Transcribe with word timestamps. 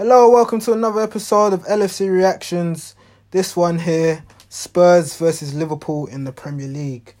Hello, 0.00 0.30
welcome 0.30 0.60
to 0.60 0.72
another 0.72 1.02
episode 1.02 1.52
of 1.52 1.62
LFC 1.64 2.10
Reactions. 2.10 2.96
This 3.32 3.54
one 3.54 3.80
here, 3.80 4.24
Spurs 4.48 5.14
versus 5.18 5.52
Liverpool 5.52 6.06
in 6.06 6.24
the 6.24 6.32
Premier 6.32 6.68
League. 6.68 7.14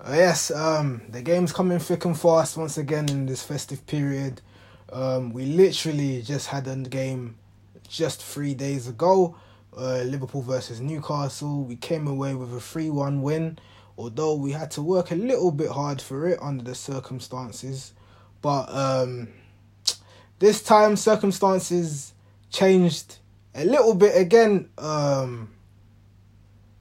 Uh, 0.00 0.14
yes, 0.16 0.50
um, 0.50 1.02
the 1.08 1.22
game's 1.22 1.52
coming 1.52 1.78
thick 1.78 2.04
and 2.04 2.18
fast 2.18 2.56
once 2.56 2.76
again 2.76 3.08
in 3.08 3.26
this 3.26 3.44
festive 3.44 3.86
period. 3.86 4.42
Um, 4.92 5.32
we 5.32 5.44
literally 5.44 6.20
just 6.22 6.48
had 6.48 6.66
a 6.66 6.74
game 6.74 7.36
just 7.88 8.20
three 8.20 8.52
days 8.52 8.88
ago. 8.88 9.36
Uh, 9.76 10.02
Liverpool 10.02 10.42
versus 10.42 10.80
Newcastle. 10.80 11.62
We 11.62 11.76
came 11.76 12.08
away 12.08 12.34
with 12.34 12.52
a 12.52 12.58
3 12.60 12.90
1 12.90 13.22
win, 13.22 13.60
although 13.96 14.34
we 14.34 14.50
had 14.50 14.72
to 14.72 14.82
work 14.82 15.12
a 15.12 15.14
little 15.14 15.52
bit 15.52 15.70
hard 15.70 16.02
for 16.02 16.26
it 16.26 16.40
under 16.42 16.64
the 16.64 16.74
circumstances. 16.74 17.92
But 18.42 18.68
um, 18.70 19.28
this 20.38 20.62
time 20.62 20.96
circumstances 20.96 22.12
changed 22.50 23.16
a 23.54 23.64
little 23.64 23.94
bit 23.94 24.16
again 24.16 24.68
um, 24.78 25.50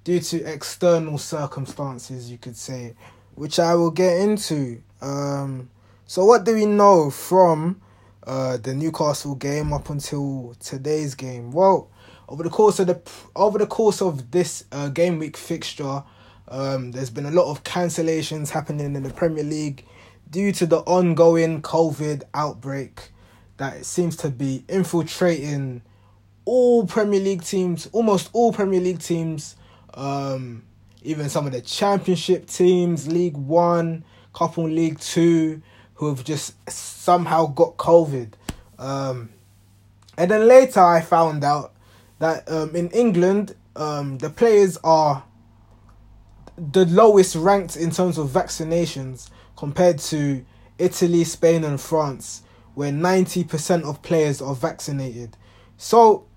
due 0.03 0.19
to 0.19 0.43
external 0.45 1.17
circumstances, 1.17 2.29
you 2.29 2.37
could 2.37 2.55
say, 2.55 2.95
which 3.35 3.59
I 3.59 3.75
will 3.75 3.91
get 3.91 4.19
into. 4.19 4.81
Um, 5.01 5.69
so, 6.05 6.23
what 6.23 6.43
do 6.43 6.53
we 6.53 6.65
know 6.65 7.09
from 7.09 7.81
uh, 8.25 8.57
the 8.57 8.73
Newcastle 8.73 9.35
game 9.35 9.73
up 9.73 9.89
until 9.89 10.55
today's 10.59 11.15
game? 11.15 11.51
Well, 11.51 11.89
over 12.29 12.43
the 12.43 12.49
course 12.49 12.79
of 12.79 12.87
the 12.87 13.01
over 13.35 13.57
the 13.57 13.67
course 13.67 14.01
of 14.01 14.31
this 14.31 14.65
uh, 14.71 14.89
game 14.89 15.17
week 15.17 15.35
fixture, 15.35 16.03
um, 16.47 16.91
there's 16.91 17.09
been 17.09 17.25
a 17.25 17.31
lot 17.31 17.49
of 17.49 17.63
cancellations 17.63 18.49
happening 18.49 18.95
in 18.95 19.03
the 19.03 19.09
Premier 19.09 19.43
League 19.43 19.85
due 20.29 20.51
to 20.51 20.65
the 20.65 20.79
ongoing 20.79 21.61
COVID 21.61 22.23
outbreak 22.33 23.11
that 23.57 23.85
seems 23.85 24.15
to 24.17 24.29
be 24.29 24.63
infiltrating 24.67 25.81
all 26.45 26.87
Premier 26.87 27.19
League 27.19 27.43
teams, 27.43 27.87
almost 27.91 28.29
all 28.33 28.53
Premier 28.53 28.79
League 28.79 28.99
teams, 28.99 29.55
um, 29.93 30.63
even 31.03 31.29
some 31.29 31.45
of 31.45 31.51
the 31.51 31.61
Championship 31.61 32.47
teams, 32.47 33.07
League 33.07 33.35
One, 33.35 34.03
couple 34.33 34.69
League 34.69 34.99
Two, 34.99 35.61
who 35.95 36.09
have 36.09 36.23
just 36.23 36.53
somehow 36.69 37.47
got 37.47 37.77
COVID. 37.77 38.33
Um, 38.77 39.29
and 40.17 40.31
then 40.31 40.47
later 40.47 40.79
I 40.79 41.01
found 41.01 41.43
out 41.43 41.73
that 42.19 42.49
um, 42.49 42.75
in 42.75 42.89
England, 42.91 43.55
um, 43.75 44.17
the 44.17 44.29
players 44.29 44.77
are 44.83 45.23
the 46.57 46.85
lowest 46.85 47.35
ranked 47.35 47.75
in 47.75 47.91
terms 47.91 48.17
of 48.17 48.29
vaccinations 48.29 49.29
compared 49.55 49.99
to 49.99 50.43
Italy, 50.79 51.23
Spain, 51.23 51.63
and 51.63 51.79
France, 51.79 52.43
where 52.77 52.91
90% 52.91 53.85
of 53.85 54.03
players 54.03 54.39
are 54.39 54.53
vaccinated. 54.53 55.35
So, 55.77 56.27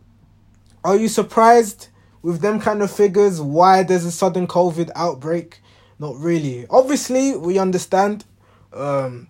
are 0.82 0.96
you 0.96 1.06
surprised 1.06 1.88
with 2.22 2.40
them 2.40 2.58
kind 2.58 2.80
of 2.80 2.90
figures 2.90 3.42
why 3.42 3.82
there's 3.82 4.06
a 4.06 4.10
sudden 4.10 4.46
COVID 4.46 4.90
outbreak? 4.96 5.60
Not 5.98 6.16
really. 6.16 6.66
Obviously, 6.70 7.36
we 7.36 7.58
understand 7.58 8.24
um, 8.72 9.28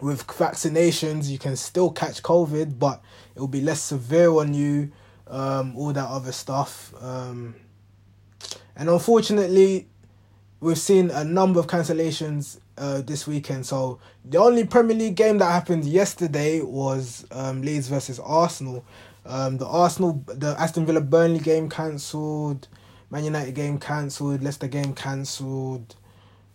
with 0.00 0.26
vaccinations 0.26 1.28
you 1.28 1.38
can 1.38 1.54
still 1.54 1.90
catch 1.90 2.22
COVID, 2.22 2.78
but 2.78 3.02
it 3.36 3.40
will 3.40 3.46
be 3.46 3.60
less 3.60 3.82
severe 3.82 4.30
on 4.30 4.54
you, 4.54 4.90
um, 5.26 5.76
all 5.76 5.92
that 5.92 6.08
other 6.08 6.32
stuff. 6.32 6.94
Um, 7.02 7.56
and 8.74 8.88
unfortunately, 8.88 9.86
we've 10.60 10.78
seen 10.78 11.10
a 11.10 11.24
number 11.24 11.60
of 11.60 11.66
cancellations 11.66 12.58
uh, 12.78 13.02
this 13.02 13.26
weekend. 13.26 13.66
So 13.66 14.00
the 14.24 14.38
only 14.38 14.66
Premier 14.66 14.96
League 14.96 15.16
game 15.16 15.38
that 15.38 15.50
happened 15.50 15.84
yesterday 15.84 16.60
was 16.60 17.26
um, 17.30 17.62
Leeds 17.62 17.88
versus 17.88 18.18
Arsenal. 18.18 18.84
Um, 19.24 19.58
the 19.58 19.66
Arsenal, 19.66 20.22
the 20.26 20.56
Aston 20.58 20.86
Villa 20.86 21.00
Burnley 21.00 21.38
game 21.38 21.68
cancelled, 21.68 22.68
Man 23.10 23.24
United 23.24 23.54
game 23.54 23.78
cancelled, 23.78 24.42
Leicester 24.42 24.66
game 24.66 24.94
cancelled, 24.94 25.94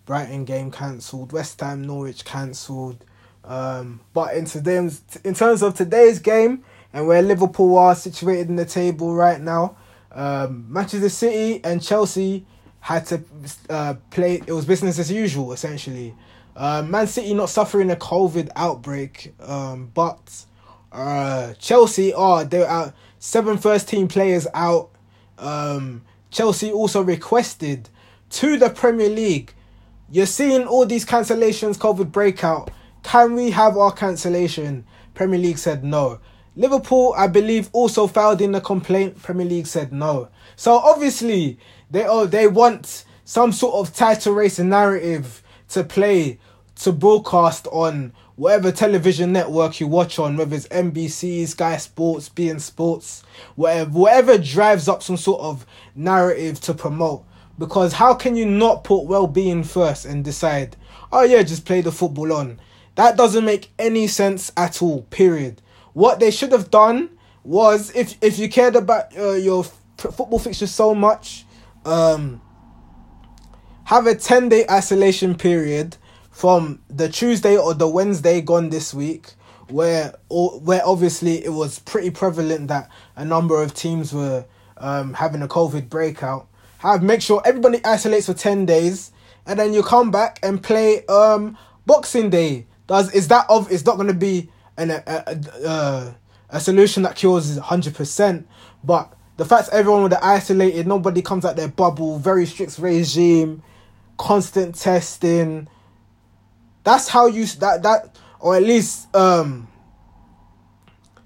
Brighton 0.05 0.43
game 0.45 0.71
cancelled, 0.71 1.31
West 1.31 1.61
Ham 1.61 1.83
Norwich 1.83 2.25
cancelled. 2.25 3.05
Um, 3.43 4.01
but 4.13 4.35
in 4.35 4.45
today's, 4.45 5.01
in 5.23 5.33
terms 5.33 5.63
of 5.63 5.75
today's 5.75 6.19
game 6.19 6.63
and 6.91 7.07
where 7.07 7.21
Liverpool 7.21 7.77
are 7.77 7.95
situated 7.95 8.49
in 8.49 8.57
the 8.57 8.65
table 8.65 9.13
right 9.13 9.39
now, 9.39 9.77
um, 10.11 10.65
Manchester 10.67 11.09
City 11.09 11.63
and 11.63 11.81
Chelsea 11.81 12.45
had 12.87 13.05
to 13.07 13.21
uh, 13.69 13.95
play. 14.11 14.41
It 14.47 14.53
was 14.53 14.63
business 14.63 14.97
as 14.97 15.11
usual, 15.11 15.51
essentially. 15.51 16.15
Uh, 16.55 16.81
Man 16.83 17.05
City 17.05 17.33
not 17.33 17.49
suffering 17.49 17.91
a 17.91 17.97
COVID 17.97 18.49
outbreak, 18.55 19.33
um, 19.41 19.91
but 19.93 20.45
uh, 20.93 21.51
Chelsea 21.55 22.13
are 22.13 22.45
they're 22.45 22.65
out. 22.65 22.93
Seven 23.19 23.57
first 23.57 23.89
team 23.89 24.07
players 24.07 24.47
out. 24.53 24.89
Um, 25.37 26.03
Chelsea 26.31 26.71
also 26.71 27.01
requested 27.01 27.89
to 28.29 28.57
the 28.57 28.69
Premier 28.69 29.09
League. 29.09 29.53
You're 30.09 30.25
seeing 30.25 30.65
all 30.65 30.85
these 30.85 31.05
cancellations, 31.05 31.77
COVID 31.77 32.09
breakout. 32.09 32.71
Can 33.03 33.33
we 33.35 33.51
have 33.51 33.75
our 33.75 33.91
cancellation? 33.91 34.85
Premier 35.13 35.39
League 35.39 35.57
said 35.57 35.83
no. 35.83 36.21
Liverpool, 36.55 37.13
I 37.17 37.27
believe, 37.27 37.69
also 37.73 38.07
filed 38.07 38.39
in 38.39 38.53
the 38.53 38.61
complaint. 38.61 39.21
Premier 39.21 39.45
League 39.45 39.67
said 39.67 39.91
no. 39.91 40.29
So 40.55 40.77
obviously, 40.77 41.59
they 41.91 42.05
oh 42.05 42.25
they 42.25 42.47
want 42.47 43.05
some 43.25 43.51
sort 43.51 43.75
of 43.75 43.93
title 43.93 44.33
race 44.33 44.59
narrative 44.59 45.43
to 45.69 45.83
play 45.83 46.39
to 46.75 46.91
broadcast 46.91 47.67
on 47.71 48.13
whatever 48.35 48.71
television 48.71 49.33
network 49.33 49.79
you 49.79 49.87
watch 49.87 50.19
on, 50.19 50.37
whether 50.37 50.55
it's 50.55 50.67
NBC, 50.67 51.47
Sky 51.47 51.77
Sports, 51.77 52.29
beIN 52.29 52.61
Sports, 52.61 53.23
whatever 53.55 53.89
whatever 53.89 54.37
drives 54.37 54.87
up 54.87 55.03
some 55.03 55.17
sort 55.17 55.41
of 55.41 55.65
narrative 55.95 56.59
to 56.61 56.73
promote. 56.73 57.25
Because 57.59 57.93
how 57.93 58.13
can 58.13 58.35
you 58.35 58.45
not 58.45 58.83
put 58.83 59.05
well 59.05 59.25
being 59.25 59.63
first 59.63 60.05
and 60.05 60.23
decide, 60.23 60.77
oh 61.11 61.23
yeah, 61.23 61.41
just 61.41 61.65
play 61.65 61.81
the 61.81 61.91
football 61.91 62.31
on? 62.31 62.59
That 62.95 63.17
doesn't 63.17 63.45
make 63.45 63.71
any 63.79 64.07
sense 64.07 64.51
at 64.55 64.81
all, 64.81 65.01
period. 65.03 65.61
What 65.93 66.19
they 66.19 66.31
should 66.31 66.51
have 66.51 66.69
done 66.69 67.09
was 67.43 67.95
if 67.95 68.15
if 68.21 68.37
you 68.37 68.49
cared 68.49 68.75
about 68.75 69.17
uh, 69.17 69.31
your 69.33 69.63
f- 69.65 70.15
football 70.15 70.37
fixture 70.37 70.67
so 70.67 70.93
much, 70.93 71.45
um, 71.87 72.41
have 73.85 74.05
a 74.05 74.15
10 74.15 74.49
day 74.49 74.65
isolation 74.69 75.35
period 75.35 75.97
from 76.29 76.81
the 76.89 77.09
Tuesday 77.09 77.57
or 77.57 77.73
the 77.73 77.87
Wednesday 77.87 78.41
gone 78.41 78.69
this 78.69 78.93
week 78.93 79.31
where 79.69 80.13
where 80.29 80.81
obviously 80.85 81.43
it 81.43 81.49
was 81.49 81.79
pretty 81.79 82.09
prevalent 82.09 82.67
that 82.67 82.89
a 83.15 83.25
number 83.25 83.61
of 83.61 83.73
teams 83.73 84.13
were 84.13 84.45
um, 84.77 85.13
having 85.13 85.41
a 85.41 85.47
COVID 85.47 85.89
breakout. 85.89 86.47
Have 86.79 87.01
make 87.01 87.21
sure 87.21 87.41
everybody 87.45 87.83
isolates 87.83 88.27
for 88.27 88.33
10 88.33 88.65
days 88.65 89.11
and 89.45 89.57
then 89.57 89.73
you 89.73 89.81
come 89.81 90.11
back 90.11 90.39
and 90.43 90.61
play 90.61 91.05
um 91.07 91.57
Boxing 91.85 92.29
Day. 92.29 92.67
Does 92.87 93.13
is 93.13 93.29
that 93.29 93.45
of 93.49 93.71
it's 93.71 93.85
not 93.85 93.95
going 93.95 94.09
to 94.09 94.13
be 94.13 94.49
an 94.77 94.91
a, 94.91 95.03
a, 95.07 95.67
a, 95.67 96.15
a 96.49 96.59
solution 96.59 97.03
that 97.03 97.15
cures 97.15 97.57
100%, 97.57 98.45
but 98.83 99.16
the 99.37 99.45
fact 99.45 99.69
everyone 99.71 100.03
would 100.03 100.13
isolated, 100.13 100.87
nobody 100.87 101.21
comes 101.21 101.45
out 101.45 101.55
their 101.55 101.67
bubble, 101.67 102.17
very 102.19 102.45
strict 102.45 102.77
regime, 102.79 103.61
constant 104.17 104.75
testing. 104.75 105.67
That's 106.83 107.07
how 107.07 107.27
you 107.27 107.45
that 107.45 107.83
that 107.83 108.17
or 108.39 108.55
at 108.55 108.63
least 108.63 109.13
um 109.15 109.67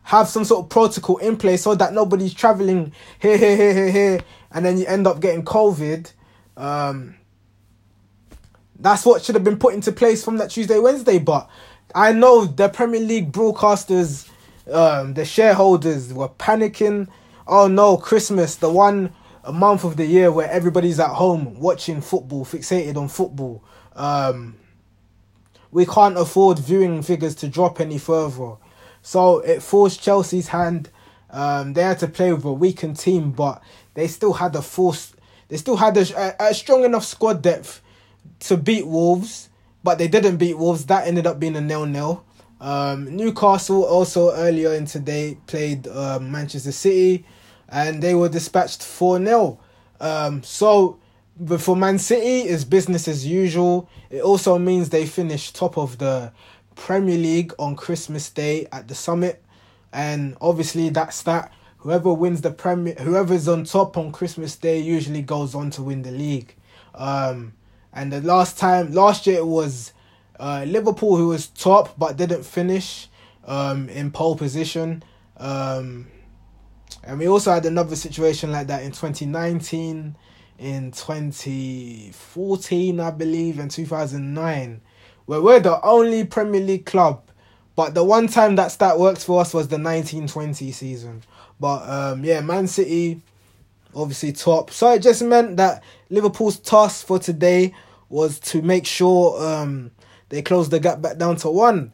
have 0.03 0.27
some 0.27 0.43
sort 0.43 0.65
of 0.65 0.69
protocol 0.69 1.17
in 1.17 1.37
place 1.37 1.63
so 1.63 1.73
that 1.73 1.93
nobody's 1.93 2.33
traveling 2.33 2.91
here, 3.19 3.37
here, 3.37 3.55
here, 3.55 3.73
here, 3.73 3.91
here, 3.91 4.19
and 4.51 4.65
then 4.65 4.77
you 4.77 4.85
end 4.85 5.07
up 5.07 5.21
getting 5.21 5.43
COVID. 5.45 6.11
Um, 6.57 7.15
that's 8.77 9.05
what 9.05 9.23
should 9.23 9.35
have 9.35 9.43
been 9.45 9.57
put 9.57 9.73
into 9.73 9.93
place 9.93 10.21
from 10.25 10.35
that 10.37 10.49
Tuesday, 10.51 10.79
Wednesday. 10.79 11.17
But 11.17 11.49
I 11.95 12.11
know 12.11 12.43
the 12.43 12.67
Premier 12.67 12.99
League 12.99 13.31
broadcasters, 13.31 14.27
um, 14.69 15.13
the 15.13 15.23
shareholders 15.23 16.13
were 16.13 16.27
panicking 16.27 17.07
oh 17.47 17.67
no, 17.67 17.97
Christmas, 17.97 18.55
the 18.55 18.71
one 18.71 19.13
month 19.51 19.83
of 19.83 19.97
the 19.97 20.05
year 20.05 20.31
where 20.31 20.49
everybody's 20.49 20.99
at 20.99 21.09
home 21.09 21.59
watching 21.59 22.01
football, 22.01 22.45
fixated 22.45 22.95
on 22.97 23.07
football. 23.07 23.63
Um, 23.95 24.57
we 25.71 25.85
can't 25.85 26.17
afford 26.17 26.59
viewing 26.59 27.01
figures 27.01 27.35
to 27.35 27.47
drop 27.47 27.79
any 27.79 27.97
further. 27.97 28.55
So 29.01 29.39
it 29.39 29.63
forced 29.63 30.01
Chelsea's 30.01 30.49
hand. 30.49 30.89
Um, 31.29 31.73
they 31.73 31.81
had 31.81 31.99
to 31.99 32.07
play 32.07 32.33
with 32.33 32.43
a 32.43 32.51
weakened 32.51 32.97
team, 32.97 33.31
but 33.31 33.63
they 33.93 34.07
still 34.07 34.33
had 34.33 34.55
a 34.55 34.61
force. 34.61 35.13
They 35.47 35.57
still 35.57 35.77
had 35.77 35.97
a, 35.97 36.35
a, 36.43 36.53
strong 36.53 36.83
enough 36.83 37.05
squad 37.05 37.41
depth 37.41 37.81
to 38.41 38.57
beat 38.57 38.85
Wolves, 38.85 39.49
but 39.83 39.97
they 39.97 40.07
didn't 40.07 40.37
beat 40.37 40.57
Wolves. 40.57 40.85
That 40.85 41.07
ended 41.07 41.25
up 41.25 41.39
being 41.39 41.55
a 41.55 41.61
nil 41.61 41.85
nil. 41.85 42.25
Um, 42.61 43.15
Newcastle 43.15 43.83
also 43.83 44.31
earlier 44.33 44.73
in 44.73 44.85
today 44.85 45.37
played 45.47 45.87
uh, 45.87 46.19
Manchester 46.21 46.71
City 46.71 47.25
and 47.67 48.03
they 48.03 48.13
were 48.13 48.29
dispatched 48.29 48.83
4 48.83 49.17
0. 49.25 49.59
Um, 49.99 50.43
so, 50.43 50.99
for 51.57 51.75
Man 51.75 51.97
City, 51.97 52.41
it's 52.41 52.63
business 52.63 53.07
as 53.07 53.25
usual. 53.25 53.89
It 54.11 54.21
also 54.21 54.59
means 54.59 54.89
they 54.89 55.07
finished 55.07 55.55
top 55.55 55.75
of 55.77 55.97
the 55.97 56.31
Premier 56.75 57.17
League 57.17 57.53
on 57.57 57.75
Christmas 57.75 58.29
Day 58.29 58.67
at 58.71 58.87
the 58.87 58.95
summit. 58.95 59.43
and 59.91 60.37
obviously 60.39 60.89
that's 60.89 61.23
that. 61.23 61.51
Whoever 61.77 62.13
wins 62.13 62.41
the 62.41 62.51
Premier, 62.51 62.93
whoever's 62.93 63.47
on 63.47 63.63
top 63.63 63.97
on 63.97 64.11
Christmas 64.11 64.55
Day 64.55 64.79
usually 64.79 65.23
goes 65.23 65.55
on 65.55 65.71
to 65.71 65.81
win 65.81 66.03
the 66.03 66.11
league. 66.11 66.55
Um, 66.93 67.53
and 67.91 68.13
the 68.13 68.21
last 68.21 68.59
time, 68.59 68.93
last 68.93 69.25
year 69.25 69.37
it 69.37 69.47
was 69.47 69.93
uh, 70.41 70.65
Liverpool 70.67 71.15
who 71.15 71.27
was 71.27 71.47
top 71.47 71.97
but 71.97 72.17
didn't 72.17 72.43
finish 72.43 73.07
um, 73.45 73.87
in 73.89 74.09
pole 74.11 74.35
position. 74.35 75.03
Um, 75.37 76.07
and 77.03 77.19
we 77.19 77.27
also 77.27 77.53
had 77.53 77.65
another 77.65 77.95
situation 77.95 78.51
like 78.51 78.67
that 78.67 78.83
in 78.83 78.91
2019, 78.91 80.15
in 80.57 80.91
2014, 80.91 82.99
I 82.99 83.11
believe, 83.11 83.59
and 83.59 83.71
2009, 83.71 84.81
where 85.25 85.41
we're 85.41 85.59
the 85.59 85.83
only 85.83 86.23
Premier 86.25 86.61
League 86.61 86.85
club. 86.85 87.23
But 87.75 87.93
the 87.93 88.03
one 88.03 88.27
time 88.27 88.55
that 88.57 88.71
stat 88.71 88.99
worked 88.99 89.23
for 89.23 89.39
us 89.41 89.53
was 89.53 89.67
the 89.67 89.77
1920 89.77 90.71
season. 90.71 91.21
But 91.59 91.87
um, 91.87 92.25
yeah, 92.25 92.41
Man 92.41 92.65
City 92.67 93.21
obviously 93.95 94.31
top. 94.31 94.71
So 94.71 94.91
it 94.93 95.03
just 95.03 95.21
meant 95.21 95.57
that 95.57 95.83
Liverpool's 96.09 96.57
task 96.57 97.05
for 97.05 97.19
today 97.19 97.75
was 98.09 98.39
to 98.39 98.61
make 98.61 98.87
sure 98.87 99.43
um, 99.43 99.91
they 100.31 100.41
closed 100.41 100.71
the 100.71 100.79
gap 100.79 101.01
back 101.01 101.17
down 101.17 101.35
to 101.35 101.49
one. 101.49 101.91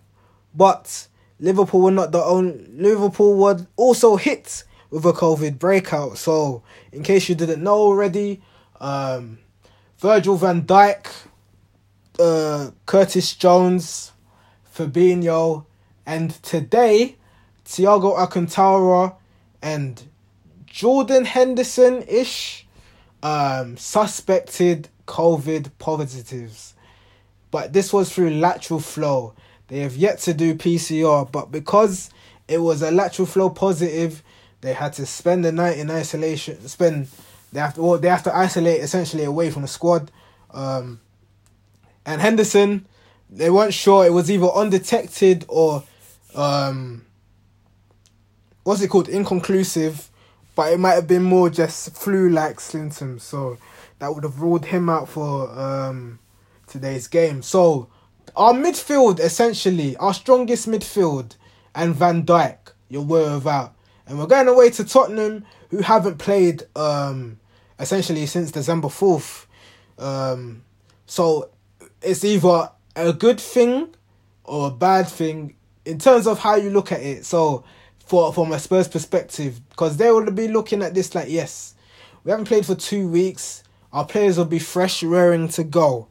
But 0.53 1.07
Liverpool 1.39 1.81
were 1.81 1.91
not 1.91 2.11
the 2.11 2.23
only. 2.23 2.65
Liverpool 2.69 3.35
were 3.35 3.65
also 3.75 4.15
hit 4.15 4.63
with 4.91 5.05
a 5.05 5.11
COVID 5.11 5.59
breakout. 5.59 6.17
So 6.17 6.63
in 6.91 7.03
case 7.03 7.27
you 7.27 7.35
didn't 7.35 7.63
know 7.63 7.75
already, 7.75 8.41
um, 8.79 9.39
Virgil 9.97 10.37
van 10.37 10.61
Dijk, 10.61 11.07
uh, 12.19 12.71
Curtis 12.85 13.33
Jones, 13.33 14.11
Fabinho, 14.73 15.65
and 16.05 16.31
today 16.43 17.17
Thiago 17.65 18.17
Alcantara 18.17 19.15
and 19.61 20.03
Jordan 20.67 21.25
Henderson 21.25 22.03
ish 22.07 22.67
um, 23.23 23.77
suspected 23.77 24.89
COVID 25.07 25.71
positives. 25.79 26.75
But 27.51 27.73
this 27.73 27.93
was 27.93 28.11
through 28.13 28.31
lateral 28.31 28.79
flow. 28.79 29.33
They 29.67 29.79
have 29.79 29.95
yet 29.95 30.19
to 30.19 30.33
do 30.33 30.55
PCR, 30.55 31.29
but 31.31 31.51
because 31.51 32.09
it 32.47 32.59
was 32.59 32.81
a 32.81 32.91
lateral 32.91 33.25
flow 33.25 33.49
positive, 33.49 34.23
they 34.61 34.73
had 34.73 34.93
to 34.93 35.05
spend 35.05 35.45
the 35.45 35.51
night 35.51 35.77
in 35.77 35.91
isolation. 35.91 36.65
Spend 36.67 37.07
they 37.53 37.59
have 37.59 37.75
to 37.75 37.81
well, 37.81 37.97
they 37.97 38.09
have 38.09 38.23
to 38.23 38.35
isolate 38.35 38.81
essentially 38.81 39.23
away 39.23 39.49
from 39.49 39.61
the 39.61 39.67
squad. 39.67 40.11
Um, 40.51 40.99
and 42.05 42.21
Henderson, 42.21 42.85
they 43.29 43.49
weren't 43.49 43.73
sure 43.73 44.05
it 44.05 44.13
was 44.13 44.31
either 44.31 44.47
undetected 44.47 45.45
or 45.47 45.83
um, 46.35 47.05
what's 48.63 48.81
it 48.81 48.89
called 48.89 49.09
inconclusive 49.09 50.09
but 50.57 50.73
it 50.73 50.79
might 50.79 50.95
have 50.95 51.07
been 51.07 51.21
more 51.21 51.51
just 51.51 51.95
flu-like 51.95 52.59
symptoms, 52.59 53.21
so 53.21 53.59
that 53.99 54.13
would 54.13 54.23
have 54.23 54.41
ruled 54.41 54.65
him 54.65 54.89
out 54.89 55.07
for 55.07 55.47
um, 55.51 56.17
today's 56.77 57.07
game. 57.07 57.41
So 57.41 57.89
our 58.35 58.53
midfield, 58.53 59.19
essentially, 59.19 59.95
our 59.97 60.13
strongest 60.13 60.67
midfield, 60.67 61.35
and 61.75 61.93
Van 61.93 62.23
Dijk, 62.23 62.57
you're 62.89 63.03
well 63.03 63.35
without, 63.35 63.75
and 64.07 64.17
we're 64.17 64.27
going 64.27 64.47
away 64.47 64.69
to 64.71 64.83
Tottenham, 64.83 65.45
who 65.69 65.81
haven't 65.81 66.17
played 66.17 66.63
um, 66.75 67.39
essentially 67.79 68.25
since 68.25 68.51
December 68.51 68.89
fourth. 68.89 69.47
Um, 69.99 70.63
so 71.05 71.49
it's 72.01 72.23
either 72.23 72.71
a 72.95 73.13
good 73.13 73.39
thing 73.39 73.93
or 74.43 74.67
a 74.67 74.71
bad 74.71 75.07
thing 75.07 75.55
in 75.85 75.99
terms 75.99 76.25
of 76.27 76.39
how 76.39 76.55
you 76.55 76.69
look 76.69 76.91
at 76.91 77.01
it. 77.01 77.25
So 77.25 77.63
for 77.99 78.33
from 78.33 78.51
a 78.53 78.59
Spurs 78.59 78.87
perspective 78.87 79.59
because 79.69 79.97
they 79.97 80.09
will 80.09 80.31
be 80.31 80.47
looking 80.47 80.81
at 80.81 80.93
this 80.93 81.13
like, 81.13 81.29
yes, 81.29 81.75
we 82.23 82.31
haven't 82.31 82.47
played 82.47 82.65
for 82.65 82.75
two 82.75 83.07
weeks. 83.07 83.63
Our 83.93 84.05
players 84.05 84.37
will 84.37 84.45
be 84.45 84.59
fresh, 84.59 85.03
raring 85.03 85.47
to 85.49 85.63
go. 85.63 86.07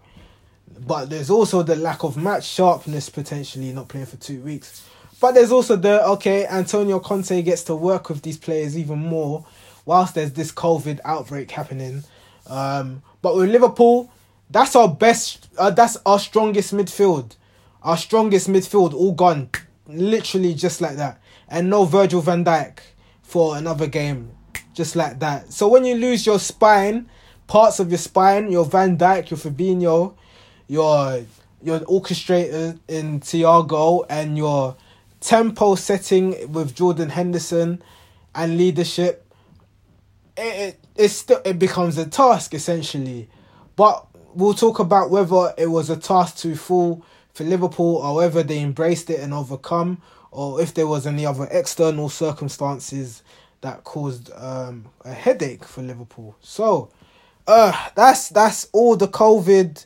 But 0.78 1.10
there's 1.10 1.30
also 1.30 1.62
the 1.62 1.76
lack 1.76 2.04
of 2.04 2.16
match 2.16 2.46
sharpness 2.46 3.08
potentially 3.08 3.72
not 3.72 3.88
playing 3.88 4.06
for 4.06 4.16
two 4.16 4.40
weeks. 4.40 4.88
But 5.20 5.32
there's 5.32 5.52
also 5.52 5.76
the 5.76 6.04
okay, 6.06 6.46
Antonio 6.46 7.00
Conte 7.00 7.42
gets 7.42 7.62
to 7.64 7.74
work 7.74 8.08
with 8.08 8.22
these 8.22 8.36
players 8.36 8.76
even 8.76 8.98
more 8.98 9.46
whilst 9.84 10.14
there's 10.14 10.32
this 10.32 10.52
COVID 10.52 11.00
outbreak 11.04 11.50
happening. 11.50 12.04
Um, 12.48 13.02
but 13.22 13.36
with 13.36 13.50
Liverpool, 13.50 14.12
that's 14.50 14.76
our 14.76 14.88
best, 14.88 15.48
uh, 15.56 15.70
that's 15.70 15.96
our 16.04 16.18
strongest 16.18 16.74
midfield. 16.74 17.36
Our 17.82 17.96
strongest 17.96 18.48
midfield 18.48 18.92
all 18.92 19.12
gone, 19.12 19.50
literally 19.86 20.54
just 20.54 20.80
like 20.80 20.96
that 20.96 21.20
and 21.48 21.70
no 21.70 21.84
Virgil 21.84 22.20
van 22.20 22.44
Dijk 22.44 22.78
for 23.22 23.56
another 23.56 23.86
game, 23.86 24.30
just 24.74 24.96
like 24.96 25.18
that. 25.20 25.52
So 25.52 25.68
when 25.68 25.84
you 25.84 25.94
lose 25.94 26.26
your 26.26 26.38
spine, 26.38 27.08
parts 27.46 27.80
of 27.80 27.90
your 27.90 27.98
spine, 27.98 28.50
your 28.50 28.64
Van 28.64 28.96
Dijk, 28.96 29.30
your 29.30 29.38
Fabinho, 29.38 30.14
your 30.68 31.24
your 31.62 31.80
orchestrator 31.80 32.78
in 32.88 33.20
Thiago, 33.20 34.04
and 34.08 34.36
your 34.36 34.76
tempo 35.20 35.74
setting 35.74 36.52
with 36.52 36.74
Jordan 36.74 37.10
Henderson, 37.10 37.82
and 38.34 38.56
leadership, 38.56 39.26
it, 40.36 40.40
it 40.40 40.80
it 40.96 41.08
still 41.08 41.40
it 41.44 41.58
becomes 41.58 41.98
a 41.98 42.06
task 42.06 42.54
essentially, 42.54 43.28
but 43.76 44.06
we'll 44.34 44.54
talk 44.54 44.78
about 44.78 45.10
whether 45.10 45.54
it 45.56 45.66
was 45.66 45.90
a 45.90 45.96
task 45.96 46.38
too 46.38 46.54
full 46.54 47.04
for 47.32 47.44
Liverpool 47.44 47.96
or 47.96 48.16
whether 48.16 48.42
they 48.42 48.60
embraced 48.60 49.10
it 49.10 49.20
and 49.20 49.32
overcome 49.32 50.00
or 50.30 50.60
if 50.60 50.74
there 50.74 50.86
was 50.86 51.06
any 51.06 51.24
other 51.24 51.48
external 51.50 52.08
circumstances 52.08 53.22
that 53.62 53.82
caused 53.84 54.30
um, 54.36 54.84
a 55.04 55.12
headache 55.12 55.64
for 55.64 55.82
Liverpool. 55.82 56.36
So, 56.40 56.90
uh, 57.46 57.72
that's 57.94 58.28
that's 58.28 58.68
all 58.72 58.96
the 58.96 59.08
COVID, 59.08 59.84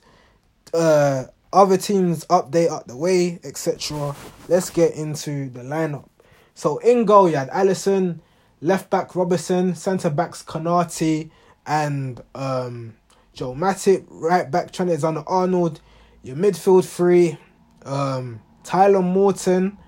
uh, 0.74 1.24
other 1.52 1.76
teams 1.76 2.24
update 2.26 2.70
up 2.70 2.86
the 2.86 2.96
way, 2.96 3.40
etc. 3.44 4.14
Let's 4.48 4.70
get 4.70 4.94
into 4.94 5.50
the 5.50 5.60
lineup. 5.60 6.08
So 6.54 6.78
in 6.78 7.04
goal, 7.04 7.28
you 7.28 7.36
had 7.36 7.50
Alisson, 7.50 8.20
left 8.60 8.90
back 8.90 9.14
Robertson, 9.14 9.74
centre 9.74 10.10
backs 10.10 10.42
Konate 10.42 11.30
and 11.66 12.22
um, 12.34 12.94
Joe 13.32 13.54
Matip, 13.54 14.04
right 14.08 14.50
back 14.50 14.72
Trent 14.72 14.90
Alexander 14.90 15.24
Arnold, 15.26 15.80
your 16.22 16.36
midfield 16.36 16.84
three, 16.84 17.38
um, 17.84 18.40
Tyler 18.62 19.02
Morton. 19.02 19.78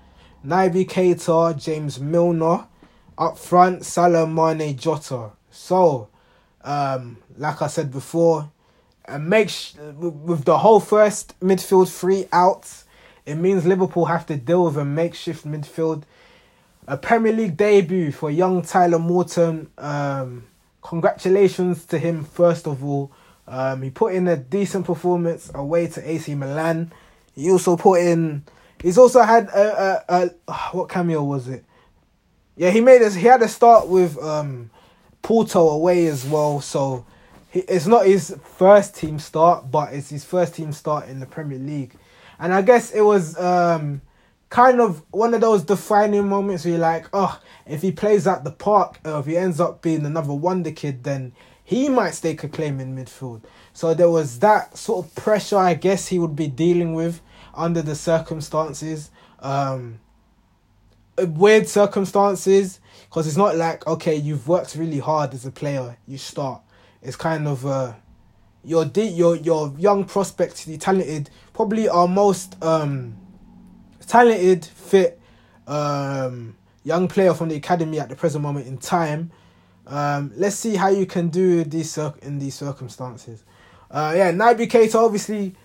Naby 0.45 0.85
Keita, 0.89 1.57
James 1.57 1.99
Milner. 1.99 2.67
Up 3.17 3.37
front, 3.37 3.85
Salah, 3.85 4.27
Mane, 4.27 4.75
Jota. 4.75 5.31
So, 5.49 6.09
um, 6.61 7.17
like 7.37 7.61
I 7.61 7.67
said 7.67 7.91
before, 7.91 8.51
and 9.05 9.29
make 9.29 9.49
sh- 9.49 9.73
with 9.75 10.45
the 10.45 10.59
whole 10.59 10.79
first 10.79 11.39
midfield 11.39 11.89
three 11.89 12.27
out, 12.31 12.69
it 13.25 13.35
means 13.35 13.65
Liverpool 13.65 14.05
have 14.05 14.25
to 14.27 14.37
deal 14.37 14.65
with 14.65 14.77
a 14.77 14.85
makeshift 14.85 15.45
midfield. 15.45 16.03
A 16.87 16.97
Premier 16.97 17.31
League 17.31 17.55
debut 17.55 18.11
for 18.11 18.29
young 18.29 18.61
Tyler 18.61 18.99
Morton. 18.99 19.69
Um, 19.77 20.45
congratulations 20.81 21.85
to 21.85 21.97
him 21.97 22.23
first 22.23 22.67
of 22.67 22.83
all. 22.83 23.11
Um, 23.47 23.81
he 23.81 23.89
put 23.89 24.13
in 24.13 24.27
a 24.27 24.37
decent 24.37 24.85
performance 24.85 25.51
away 25.53 25.87
to 25.87 26.09
AC 26.09 26.35
Milan. 26.35 26.91
He 27.35 27.49
also 27.51 27.77
put 27.77 28.01
in 28.01 28.43
He's 28.83 28.97
also 28.97 29.21
had 29.21 29.47
a, 29.47 30.03
a, 30.09 30.29
a 30.47 30.53
what 30.73 30.89
cameo 30.89 31.23
was 31.23 31.47
it? 31.47 31.63
Yeah, 32.55 32.69
he 32.69 32.81
made 32.81 33.01
us. 33.01 33.15
He 33.15 33.25
had 33.25 33.41
a 33.41 33.47
start 33.47 33.87
with 33.87 34.21
um, 34.21 34.69
Porto 35.23 35.69
away 35.69 36.05
as 36.07 36.25
well. 36.25 36.59
So 36.59 37.05
it's 37.53 37.85
not 37.85 38.05
his 38.05 38.35
first 38.57 38.95
team 38.95 39.19
start, 39.19 39.69
but 39.69 39.93
it's 39.93 40.09
his 40.09 40.25
first 40.25 40.55
team 40.55 40.71
start 40.71 41.07
in 41.07 41.19
the 41.19 41.25
Premier 41.25 41.59
League. 41.59 41.95
And 42.39 42.53
I 42.53 42.61
guess 42.61 42.91
it 42.91 43.01
was 43.01 43.37
um, 43.37 44.01
kind 44.49 44.81
of 44.81 45.03
one 45.11 45.33
of 45.33 45.41
those 45.41 45.63
defining 45.63 46.27
moments 46.27 46.65
where 46.65 46.73
you're 46.73 46.81
like, 46.81 47.07
oh, 47.13 47.39
if 47.67 47.81
he 47.81 47.91
plays 47.91 48.25
at 48.25 48.43
the 48.43 48.51
park, 48.51 48.99
or 49.05 49.19
if 49.19 49.27
he 49.27 49.37
ends 49.37 49.59
up 49.59 49.81
being 49.81 50.05
another 50.05 50.33
wonder 50.33 50.71
kid, 50.71 51.03
then 51.03 51.33
he 51.63 51.89
might 51.89 52.11
stake 52.11 52.43
a 52.43 52.49
claim 52.49 52.79
in 52.79 52.95
midfield. 52.95 53.43
So 53.71 53.93
there 53.93 54.09
was 54.09 54.39
that 54.39 54.75
sort 54.75 55.05
of 55.05 55.15
pressure, 55.15 55.57
I 55.57 55.75
guess, 55.75 56.07
he 56.07 56.19
would 56.19 56.35
be 56.35 56.47
dealing 56.47 56.93
with 56.93 57.21
under 57.53 57.81
the 57.81 57.95
circumstances. 57.95 59.11
Um, 59.39 59.99
weird 61.17 61.67
circumstances 61.67 62.79
because 63.03 63.27
it's 63.27 63.37
not 63.37 63.55
like 63.55 63.85
okay 63.85 64.15
you've 64.15 64.47
worked 64.47 64.73
really 64.75 64.97
hard 64.97 65.31
as 65.33 65.45
a 65.45 65.51
player 65.51 65.95
you 66.07 66.17
start 66.17 66.59
it's 67.03 67.15
kind 67.15 67.47
of 67.47 67.65
uh 67.65 67.93
your 68.63 68.85
de- 68.85 69.07
your 69.07 69.35
your 69.35 69.73
young 69.77 70.05
prospect 70.05 70.65
the 70.65 70.77
talented 70.77 71.29
probably 71.53 71.87
our 71.89 72.07
most 72.07 72.61
um 72.63 73.15
talented 74.07 74.65
fit 74.65 75.19
um 75.67 76.55
young 76.83 77.07
player 77.07 77.33
from 77.33 77.49
the 77.49 77.55
academy 77.55 77.99
at 77.99 78.09
the 78.09 78.15
present 78.15 78.41
moment 78.41 78.67
in 78.67 78.77
time 78.77 79.31
um 79.87 80.31
let's 80.35 80.55
see 80.55 80.75
how 80.75 80.89
you 80.89 81.05
can 81.05 81.29
do 81.29 81.63
this 81.63 81.97
in 82.21 82.39
these 82.39 82.55
circumstances 82.55 83.43
uh 83.91 84.13
yeah 84.15 84.31
Naby 84.31 84.67
Keita 84.69 84.95
obviously 84.95 85.55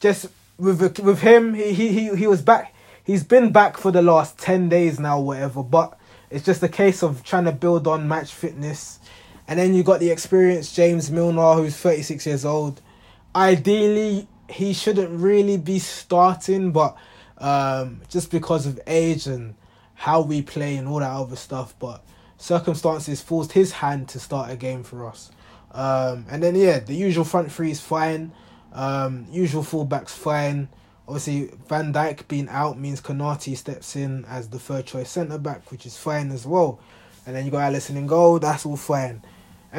just 0.00 0.26
with 0.58 0.98
with 1.00 1.20
him, 1.20 1.54
he 1.54 1.72
he 1.72 1.88
he, 1.88 2.16
he 2.16 2.26
was 2.26 2.42
back. 2.42 2.74
he's 3.02 3.24
been 3.24 3.52
back 3.52 3.76
for 3.76 3.90
the 3.90 4.02
last 4.02 4.38
10 4.38 4.68
days 4.68 4.98
now, 4.98 5.20
whatever, 5.20 5.62
but 5.62 5.98
it's 6.30 6.44
just 6.44 6.62
a 6.62 6.68
case 6.68 7.02
of 7.02 7.22
trying 7.22 7.44
to 7.44 7.52
build 7.52 7.86
on 7.86 8.08
match 8.08 8.32
fitness. 8.32 8.98
And 9.46 9.58
then 9.58 9.74
you 9.74 9.82
got 9.82 10.00
the 10.00 10.10
experienced 10.10 10.74
James 10.74 11.10
Milner, 11.10 11.54
who's 11.54 11.76
36 11.76 12.26
years 12.26 12.44
old. 12.44 12.80
Ideally, 13.36 14.26
he 14.48 14.72
shouldn't 14.72 15.10
really 15.10 15.56
be 15.56 15.78
starting, 15.78 16.72
but 16.72 16.96
um, 17.38 18.00
just 18.08 18.30
because 18.30 18.66
of 18.66 18.80
age 18.86 19.26
and 19.26 19.54
how 19.94 20.22
we 20.22 20.42
play 20.42 20.76
and 20.76 20.88
all 20.88 21.00
that 21.00 21.10
other 21.10 21.36
stuff. 21.36 21.74
But 21.78 22.02
circumstances 22.38 23.20
forced 23.20 23.52
his 23.52 23.72
hand 23.72 24.08
to 24.10 24.20
start 24.20 24.50
a 24.50 24.56
game 24.56 24.82
for 24.82 25.06
us. 25.06 25.30
Um, 25.72 26.26
and 26.30 26.42
then 26.42 26.54
yeah, 26.54 26.78
the 26.78 26.94
usual 26.94 27.24
front 27.24 27.50
three 27.52 27.70
is 27.70 27.80
fine. 27.80 28.32
Um, 28.72 29.26
usual 29.30 29.62
fullbacks 29.62 30.10
fine. 30.10 30.68
Obviously, 31.06 31.50
Van 31.68 31.92
Dijk 31.92 32.28
being 32.28 32.48
out 32.48 32.78
means 32.78 33.00
Konate 33.00 33.56
steps 33.56 33.94
in 33.94 34.24
as 34.24 34.48
the 34.48 34.58
third 34.58 34.86
choice 34.86 35.10
centre 35.10 35.38
back, 35.38 35.70
which 35.70 35.84
is 35.84 35.98
fine 35.98 36.30
as 36.30 36.46
well. 36.46 36.80
And 37.26 37.36
then 37.36 37.44
you 37.44 37.50
got 37.50 37.72
Alisson 37.72 37.96
in 37.96 38.06
goal. 38.06 38.38
That's 38.38 38.64
all 38.64 38.76
fine. 38.76 39.22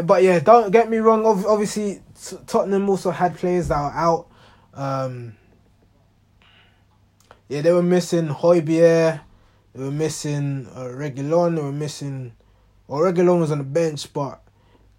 But 0.04 0.24
yeah, 0.24 0.40
don't 0.40 0.72
get 0.72 0.90
me 0.90 0.98
wrong. 0.98 1.26
Obviously, 1.26 2.02
Tottenham 2.48 2.90
also 2.90 3.12
had 3.12 3.38
players 3.38 3.70
that 3.70 3.78
are 3.78 3.92
out. 3.92 4.28
Um, 4.74 5.36
yeah, 7.48 7.62
they 7.62 7.72
were 7.72 7.84
missing 7.84 8.28
Højbjerg. 8.28 9.22
They 9.74 9.84
were 9.84 9.92
missing 9.92 10.68
uh. 10.74 10.88
They 10.88 11.62
were 11.62 11.72
missing. 11.72 12.34
Well, 12.88 13.02
Reguilon 13.02 13.40
was 13.40 13.52
on 13.52 13.60
the 13.60 13.64
bench, 13.64 14.12
but 14.14 14.42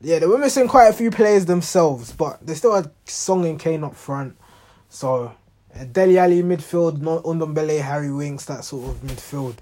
yeah, 0.01 0.19
they 0.19 0.27
were 0.27 0.39
missing 0.39 0.69
quite 0.69 0.89
a 0.89 0.93
few 0.93 1.11
players 1.11 1.45
themselves. 1.45 2.13
But 2.13 2.47
they 2.47 2.55
still 2.55 2.75
had 2.75 2.91
Son 3.05 3.45
and 3.45 3.61
Kane 3.61 3.85
up 3.85 3.95
front. 3.95 4.37
So 4.89 5.33
uh, 5.75 5.85
Dele 5.85 6.19
Alli 6.19 6.43
midfield, 6.43 7.01
Ndombele, 7.01 7.81
Harry 7.83 8.13
Winks, 8.13 8.47
that 8.47 8.65
sort 8.65 8.91
of 8.91 9.03
midfield. 9.03 9.57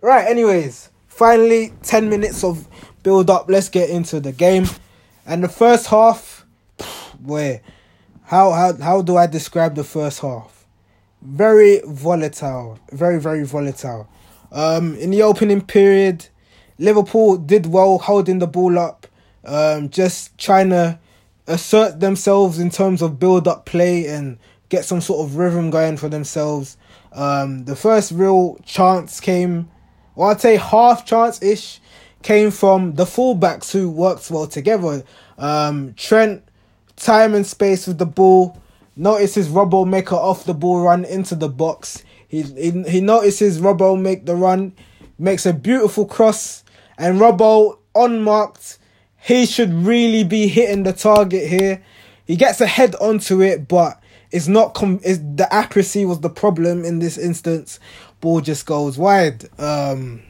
Right. 0.00 0.26
Anyways, 0.26 0.90
finally, 1.06 1.72
ten 1.82 2.08
minutes 2.08 2.44
of 2.44 2.66
build 3.02 3.30
up. 3.30 3.48
Let's 3.48 3.68
get 3.68 3.90
into 3.90 4.20
the 4.20 4.32
game. 4.32 4.66
And 5.26 5.44
the 5.44 5.48
first 5.48 5.86
half, 5.86 6.44
where, 7.22 7.60
how 8.24 8.52
how 8.52 8.76
how 8.76 9.02
do 9.02 9.16
I 9.16 9.26
describe 9.26 9.74
the 9.74 9.84
first 9.84 10.20
half? 10.20 10.66
Very 11.22 11.80
volatile, 11.84 12.78
very 12.92 13.20
very 13.20 13.44
volatile. 13.44 14.08
Um, 14.52 14.96
in 14.96 15.10
the 15.10 15.22
opening 15.22 15.60
period, 15.60 16.26
Liverpool 16.78 17.36
did 17.36 17.66
well 17.66 17.98
holding 17.98 18.38
the 18.38 18.46
ball 18.46 18.78
up, 18.78 19.06
um, 19.44 19.90
just 19.90 20.36
trying 20.38 20.70
to 20.70 20.98
assert 21.46 22.00
themselves 22.00 22.58
in 22.58 22.70
terms 22.70 23.02
of 23.02 23.18
build 23.18 23.46
up 23.46 23.66
play 23.66 24.06
and 24.06 24.38
get 24.68 24.84
some 24.84 25.00
sort 25.00 25.26
of 25.26 25.36
rhythm 25.36 25.70
going 25.70 25.96
for 25.96 26.08
themselves. 26.08 26.76
Um, 27.12 27.64
the 27.64 27.76
first 27.76 28.12
real 28.12 28.56
chance 28.64 29.20
came, 29.20 29.68
well, 30.14 30.30
I'd 30.30 30.40
say 30.40 30.56
half 30.56 31.04
chance 31.04 31.42
ish, 31.42 31.79
came 32.22 32.50
from 32.50 32.94
the 32.94 33.04
fullbacks 33.04 33.72
who 33.72 33.90
worked 33.90 34.30
well 34.30 34.46
together. 34.46 35.02
Um, 35.38 35.94
Trent, 35.94 36.44
time 36.96 37.34
and 37.34 37.46
space 37.46 37.86
with 37.86 37.98
the 37.98 38.06
ball, 38.06 38.60
notices 38.96 39.48
Robbo 39.48 39.86
make 39.86 40.10
a 40.10 40.16
off 40.16 40.44
the 40.44 40.54
ball 40.54 40.82
run 40.82 41.04
into 41.04 41.34
the 41.34 41.48
box. 41.48 42.02
He, 42.28 42.42
he, 42.42 42.82
he 42.84 43.00
notices 43.00 43.60
Robbo 43.60 44.00
make 44.00 44.26
the 44.26 44.36
run, 44.36 44.74
makes 45.18 45.46
a 45.46 45.52
beautiful 45.52 46.06
cross, 46.06 46.62
and 46.98 47.18
Robbo 47.18 47.78
unmarked. 47.94 48.78
He 49.22 49.46
should 49.46 49.72
really 49.72 50.24
be 50.24 50.46
hitting 50.48 50.82
the 50.84 50.92
target 50.92 51.48
here. 51.48 51.82
He 52.26 52.36
gets 52.36 52.60
a 52.60 52.66
head 52.66 52.94
onto 52.96 53.42
it, 53.42 53.66
but 53.66 54.00
it's 54.30 54.48
not 54.48 54.74
com- 54.74 55.00
it's, 55.02 55.18
the 55.18 55.48
accuracy 55.52 56.04
was 56.04 56.20
the 56.20 56.30
problem 56.30 56.84
in 56.84 57.00
this 57.00 57.18
instance. 57.18 57.80
Ball 58.20 58.40
just 58.40 58.66
goes 58.66 58.96
wide. 58.96 59.48
Um, 59.58 60.22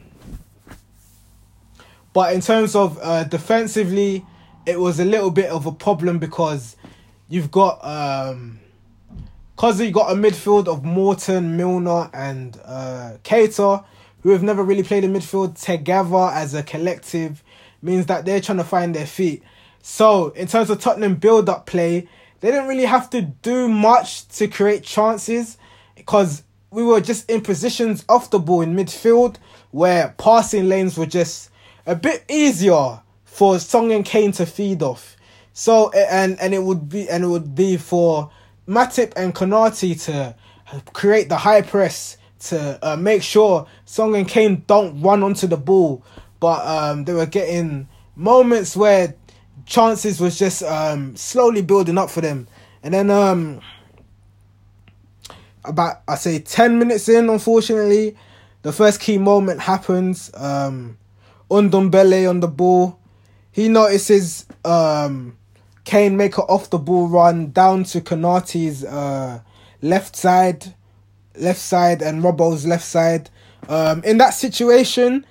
but 2.13 2.33
in 2.33 2.41
terms 2.41 2.75
of 2.75 2.99
uh, 3.01 3.23
defensively, 3.23 4.25
it 4.65 4.79
was 4.79 4.99
a 4.99 5.05
little 5.05 5.31
bit 5.31 5.49
of 5.49 5.65
a 5.65 5.71
problem 5.71 6.19
because 6.19 6.75
you've 7.29 7.51
got 7.51 7.83
um, 7.83 8.59
you 9.61 9.91
got 9.91 10.11
a 10.11 10.15
midfield 10.15 10.67
of 10.67 10.83
Morton, 10.83 11.55
Milner, 11.55 12.09
and 12.13 12.59
uh, 12.65 13.17
Keita, 13.23 13.85
who 14.21 14.29
have 14.29 14.43
never 14.43 14.63
really 14.63 14.83
played 14.83 15.03
in 15.03 15.13
midfield 15.13 15.59
together 15.61 16.29
as 16.33 16.53
a 16.53 16.63
collective, 16.63 17.43
means 17.81 18.07
that 18.07 18.25
they're 18.25 18.41
trying 18.41 18.57
to 18.57 18.63
find 18.63 18.95
their 18.95 19.05
feet. 19.05 19.43
So, 19.83 20.29
in 20.29 20.47
terms 20.47 20.69
of 20.69 20.79
Tottenham 20.79 21.15
build 21.15 21.47
up 21.47 21.65
play, 21.65 22.07
they 22.39 22.51
didn't 22.51 22.67
really 22.67 22.85
have 22.85 23.09
to 23.11 23.21
do 23.21 23.67
much 23.67 24.27
to 24.29 24.47
create 24.47 24.83
chances 24.83 25.57
because 25.95 26.43
we 26.71 26.83
were 26.83 27.01
just 27.01 27.29
in 27.29 27.41
positions 27.41 28.03
off 28.09 28.31
the 28.31 28.39
ball 28.39 28.61
in 28.61 28.75
midfield 28.75 29.35
where 29.69 30.15
passing 30.17 30.67
lanes 30.67 30.97
were 30.97 31.05
just 31.05 31.50
a 31.85 31.95
bit 31.95 32.25
easier 32.29 33.01
for 33.25 33.59
Son 33.59 33.91
and 33.91 34.05
Kane 34.05 34.31
to 34.33 34.45
feed 34.45 34.81
off. 34.83 35.17
So 35.53 35.91
and 35.91 36.39
and 36.39 36.53
it 36.53 36.63
would 36.63 36.89
be 36.89 37.09
and 37.09 37.23
it 37.23 37.27
would 37.27 37.55
be 37.55 37.77
for 37.77 38.31
Matip 38.67 39.13
and 39.15 39.33
Konate 39.35 40.03
to 40.05 40.35
create 40.93 41.29
the 41.29 41.37
high 41.37 41.61
press 41.61 42.17
to 42.39 42.79
uh, 42.81 42.95
make 42.95 43.21
sure 43.21 43.67
Son 43.85 44.15
and 44.15 44.27
Kane 44.27 44.63
don't 44.67 45.01
run 45.01 45.23
onto 45.23 45.47
the 45.47 45.57
ball, 45.57 46.03
but 46.39 46.65
um, 46.65 47.03
they 47.05 47.13
were 47.13 47.25
getting 47.25 47.87
moments 48.15 48.75
where 48.75 49.15
chances 49.65 50.19
was 50.19 50.37
just 50.39 50.63
um, 50.63 51.15
slowly 51.15 51.61
building 51.61 51.97
up 51.97 52.09
for 52.09 52.21
them, 52.21 52.47
and 52.83 52.93
then 52.93 53.09
um, 53.09 53.61
about 55.65 56.01
I 56.07 56.15
say 56.15 56.39
ten 56.39 56.79
minutes 56.79 57.09
in, 57.09 57.29
unfortunately, 57.29 58.15
the 58.61 58.71
first 58.71 58.99
key 58.99 59.17
moment 59.17 59.59
happens. 59.59 60.31
Um, 60.33 60.97
Ndombele 61.51 62.29
on 62.29 62.39
the 62.39 62.47
ball, 62.47 62.97
he 63.51 63.67
notices 63.67 64.45
um, 64.63 65.37
Kane 65.83 66.15
make 66.15 66.37
an 66.37 66.45
off 66.47 66.69
the 66.69 66.77
ball 66.77 67.07
run 67.09 67.51
down 67.51 67.83
to 67.85 67.99
Konate's 67.99 68.85
uh, 68.85 69.41
left 69.81 70.15
side, 70.15 70.73
left 71.37 71.59
side, 71.59 72.01
and 72.01 72.23
Robbo's 72.23 72.65
left 72.65 72.85
side. 72.85 73.29
Um, 73.67 74.01
in 74.05 74.17
that 74.19 74.29
situation, 74.29 75.25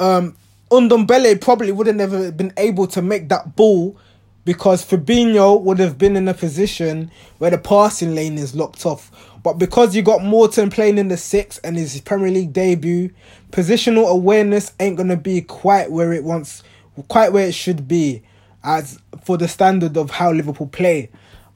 um, 0.00 0.36
Ndombele 0.70 1.40
probably 1.40 1.72
would 1.72 1.86
have 1.86 2.36
been 2.36 2.52
able 2.56 2.86
to 2.88 3.02
make 3.02 3.28
that 3.28 3.54
ball 3.54 3.98
because 4.46 4.82
Fabinho 4.82 5.60
would 5.60 5.78
have 5.78 5.98
been 5.98 6.16
in 6.16 6.26
a 6.28 6.32
position 6.32 7.10
where 7.36 7.50
the 7.50 7.58
passing 7.58 8.14
lane 8.14 8.38
is 8.38 8.54
locked 8.54 8.86
off. 8.86 9.10
But 9.42 9.54
because 9.54 9.94
you 9.94 10.02
got 10.02 10.22
Morton 10.22 10.70
playing 10.70 10.98
in 10.98 11.08
the 11.08 11.16
six 11.16 11.58
and 11.58 11.76
his 11.76 12.00
Premier 12.00 12.30
League 12.30 12.52
debut, 12.52 13.10
positional 13.50 14.08
awareness 14.08 14.72
ain't 14.80 14.96
gonna 14.96 15.16
be 15.16 15.42
quite 15.42 15.90
where 15.90 16.12
it 16.12 16.24
wants, 16.24 16.62
quite 17.08 17.32
where 17.32 17.46
it 17.46 17.54
should 17.54 17.86
be 17.86 18.22
as 18.64 18.98
for 19.24 19.36
the 19.36 19.48
standard 19.48 19.96
of 19.96 20.10
how 20.10 20.32
Liverpool 20.32 20.66
play. 20.66 21.10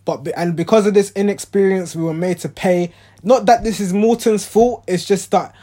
But 0.04 0.26
and 0.36 0.56
because 0.56 0.86
of 0.86 0.94
this 0.94 1.12
inexperience, 1.12 1.94
we 1.94 2.02
were 2.02 2.14
made 2.14 2.38
to 2.40 2.48
pay. 2.48 2.92
Not 3.22 3.46
that 3.46 3.62
this 3.62 3.80
is 3.80 3.92
Morton's 3.92 4.44
fault. 4.44 4.84
It's 4.88 5.04
just 5.04 5.30
that 5.30 5.54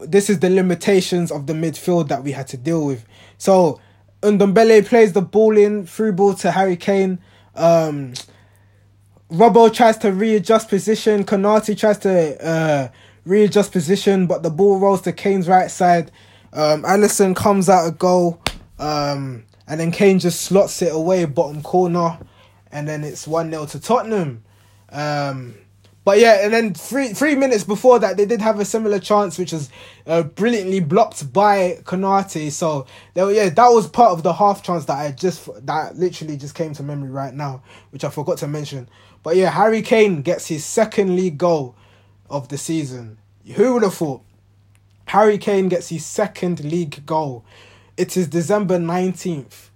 this 0.00 0.28
is 0.28 0.40
the 0.40 0.50
limitations 0.50 1.30
of 1.30 1.46
the 1.46 1.54
midfield 1.54 2.08
that 2.08 2.22
we 2.22 2.32
had 2.32 2.48
to 2.48 2.56
deal 2.56 2.84
with. 2.84 3.06
So 3.38 3.80
Ndombele 4.22 4.84
plays 4.86 5.12
the 5.12 5.22
ball 5.22 5.56
in 5.56 5.86
through 5.86 6.12
ball 6.12 6.34
to 6.34 6.50
Harry 6.50 6.76
Kane. 6.76 7.18
Um, 7.54 8.12
Robbo 9.30 9.72
tries 9.72 9.96
to 9.98 10.12
readjust 10.12 10.68
position. 10.68 11.24
Konate 11.24 11.76
tries 11.78 11.98
to 11.98 12.46
uh, 12.46 12.88
readjust 13.24 13.72
position, 13.72 14.26
but 14.26 14.42
the 14.42 14.50
ball 14.50 14.78
rolls 14.78 15.02
to 15.02 15.12
Kane's 15.12 15.48
right 15.48 15.70
side. 15.70 16.10
Um, 16.52 16.82
Alisson 16.84 17.34
comes 17.34 17.68
out 17.68 17.88
a 17.88 17.90
goal. 17.90 18.40
Um, 18.78 19.44
and 19.66 19.80
then 19.80 19.90
Kane 19.90 20.18
just 20.18 20.42
slots 20.42 20.80
it 20.82 20.94
away 20.94 21.24
bottom 21.24 21.62
corner, 21.62 22.18
and 22.70 22.86
then 22.86 23.04
it's 23.04 23.26
one 23.26 23.50
0 23.50 23.66
to 23.66 23.80
Tottenham. 23.80 24.44
Um, 24.90 25.54
but 26.04 26.20
yeah, 26.20 26.44
and 26.44 26.54
then 26.54 26.72
three 26.72 27.08
three 27.08 27.34
minutes 27.34 27.64
before 27.64 27.98
that, 27.98 28.16
they 28.16 28.26
did 28.26 28.40
have 28.40 28.60
a 28.60 28.64
similar 28.64 29.00
chance, 29.00 29.38
which 29.38 29.52
was 29.52 29.70
uh, 30.06 30.22
brilliantly 30.22 30.78
blocked 30.78 31.32
by 31.32 31.80
Konate. 31.82 32.52
So 32.52 32.86
were, 33.16 33.32
yeah, 33.32 33.48
that 33.48 33.68
was 33.68 33.88
part 33.88 34.12
of 34.12 34.22
the 34.22 34.32
half 34.32 34.62
chance 34.62 34.84
that 34.84 34.98
I 34.98 35.10
just 35.10 35.48
that 35.66 35.96
literally 35.96 36.36
just 36.36 36.54
came 36.54 36.74
to 36.74 36.84
memory 36.84 37.10
right 37.10 37.34
now, 37.34 37.62
which 37.90 38.04
I 38.04 38.10
forgot 38.10 38.38
to 38.38 38.46
mention. 38.46 38.88
But 39.26 39.34
yeah, 39.34 39.50
Harry 39.50 39.82
Kane 39.82 40.22
gets 40.22 40.46
his 40.46 40.64
second 40.64 41.16
league 41.16 41.36
goal 41.36 41.74
of 42.30 42.46
the 42.46 42.56
season. 42.56 43.18
Who 43.56 43.72
would 43.72 43.82
have 43.82 43.94
thought? 43.94 44.22
Harry 45.06 45.36
Kane 45.36 45.68
gets 45.68 45.88
his 45.88 46.06
second 46.06 46.62
league 46.62 47.04
goal 47.04 47.44
it 47.96 48.16
is 48.16 48.28
December 48.28 48.78
19th. 48.78 49.70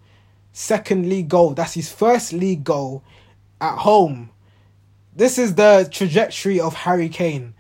Second 0.53 1.09
league 1.09 1.29
goal. 1.29 1.55
That's 1.55 1.75
his 1.75 1.91
first 1.91 2.33
league 2.33 2.63
goal 2.63 3.03
at 3.61 3.79
home. 3.79 4.31
This 5.17 5.37
is 5.37 5.57
the 5.57 5.89
trajectory 5.91 6.61
of 6.61 6.75
Harry 6.75 7.09
Kane, 7.09 7.55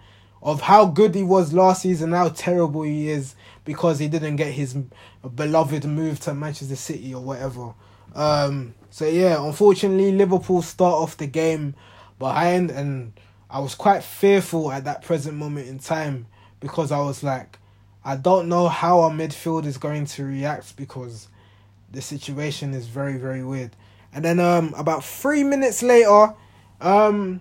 of 0.44 0.60
how 0.60 0.86
good 0.86 1.16
he 1.16 1.24
was 1.24 1.52
last 1.52 1.82
season, 1.82 2.12
how 2.12 2.28
terrible 2.28 2.82
he 2.82 3.10
is 3.10 3.34
because 3.64 3.98
he 3.98 4.06
didn't 4.06 4.36
get 4.36 4.52
his 4.52 4.76
beloved 5.34 5.84
move 5.86 6.20
to 6.20 6.34
Manchester 6.34 6.76
City 6.76 7.12
or 7.12 7.24
whatever. 7.24 7.74
Um, 8.14 8.74
so 8.90 9.06
yeah, 9.06 9.44
unfortunately, 9.44 10.12
Liverpool 10.12 10.62
start 10.62 10.94
off 10.94 11.16
the 11.16 11.26
game 11.26 11.74
behind, 12.18 12.70
and 12.70 13.12
I 13.48 13.60
was 13.60 13.74
quite 13.74 14.04
fearful 14.04 14.70
at 14.70 14.84
that 14.84 15.02
present 15.02 15.36
moment 15.36 15.68
in 15.68 15.78
time 15.78 16.26
because 16.60 16.92
I 16.92 16.98
was 16.98 17.22
like, 17.22 17.58
I 18.04 18.16
don't 18.16 18.48
know 18.48 18.68
how 18.68 19.00
our 19.00 19.10
midfield 19.10 19.66
is 19.66 19.78
going 19.78 20.06
to 20.06 20.24
react 20.24 20.76
because 20.76 21.28
the 21.92 22.00
situation 22.00 22.74
is 22.74 22.86
very 22.86 23.16
very 23.16 23.44
weird. 23.44 23.74
And 24.12 24.24
then 24.24 24.40
um 24.40 24.74
about 24.76 25.04
three 25.04 25.44
minutes 25.44 25.82
later, 25.82 26.34
um 26.80 27.40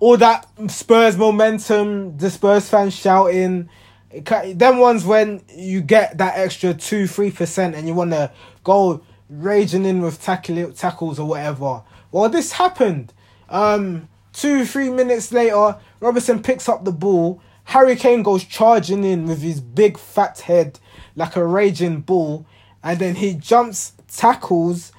all 0.00 0.16
that 0.16 0.48
Spurs 0.68 1.16
momentum, 1.16 2.16
the 2.16 2.30
Spurs 2.30 2.68
fans 2.68 2.94
shouting. 2.94 3.68
It, 4.10 4.58
Them 4.58 4.78
ones 4.78 5.04
when 5.04 5.42
you 5.54 5.80
get 5.80 6.18
that 6.18 6.36
extra 6.36 6.74
two, 6.74 7.06
three 7.06 7.30
percent 7.30 7.74
and 7.74 7.86
you 7.86 7.94
want 7.94 8.10
to 8.10 8.32
go 8.64 9.02
raging 9.32 9.84
in 9.84 10.02
with 10.02 10.22
tackle, 10.22 10.72
tackles 10.72 11.18
or 11.18 11.28
whatever. 11.28 11.82
Well, 12.10 12.28
this 12.28 12.52
happened. 12.52 13.12
Um, 13.48 14.08
two, 14.32 14.64
three 14.64 14.90
minutes 14.90 15.32
later, 15.32 15.78
Robertson 16.00 16.42
picks 16.42 16.68
up 16.68 16.84
the 16.84 16.92
ball. 16.92 17.40
Harry 17.64 17.96
Kane 17.96 18.22
goes 18.22 18.44
charging 18.44 19.04
in 19.04 19.26
with 19.26 19.40
his 19.42 19.60
big 19.60 19.98
fat 19.98 20.40
head 20.40 20.78
like 21.14 21.36
a 21.36 21.46
raging 21.46 22.00
bull, 22.00 22.46
and 22.82 22.98
then 22.98 23.14
he 23.16 23.34
jumps, 23.34 23.92
tackles. 24.08 24.92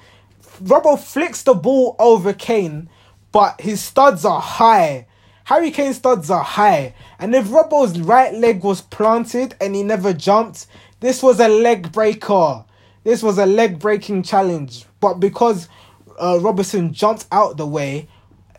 Robbo 0.62 0.98
flicks 0.98 1.42
the 1.42 1.54
ball 1.54 1.96
over 1.98 2.32
Kane 2.32 2.88
but 3.34 3.60
his 3.60 3.82
studs 3.82 4.24
are 4.24 4.40
high. 4.40 5.08
Harry 5.42 5.72
Kane's 5.72 5.96
studs 5.96 6.30
are 6.30 6.44
high. 6.44 6.94
And 7.18 7.34
if 7.34 7.46
Robbo's 7.46 7.98
right 7.98 8.32
leg 8.32 8.62
was 8.62 8.80
planted 8.80 9.56
and 9.60 9.74
he 9.74 9.82
never 9.82 10.12
jumped, 10.12 10.68
this 11.00 11.20
was 11.20 11.40
a 11.40 11.48
leg 11.48 11.90
breaker. 11.90 12.64
This 13.04 13.22
was 13.22 13.38
a 13.38 13.46
leg 13.46 13.78
breaking 13.78 14.22
challenge. 14.22 14.86
But 15.00 15.14
because 15.14 15.68
uh, 16.18 16.38
Robertson 16.40 16.92
jumped 16.92 17.26
out 17.30 17.56
the 17.56 17.66
way, 17.66 18.08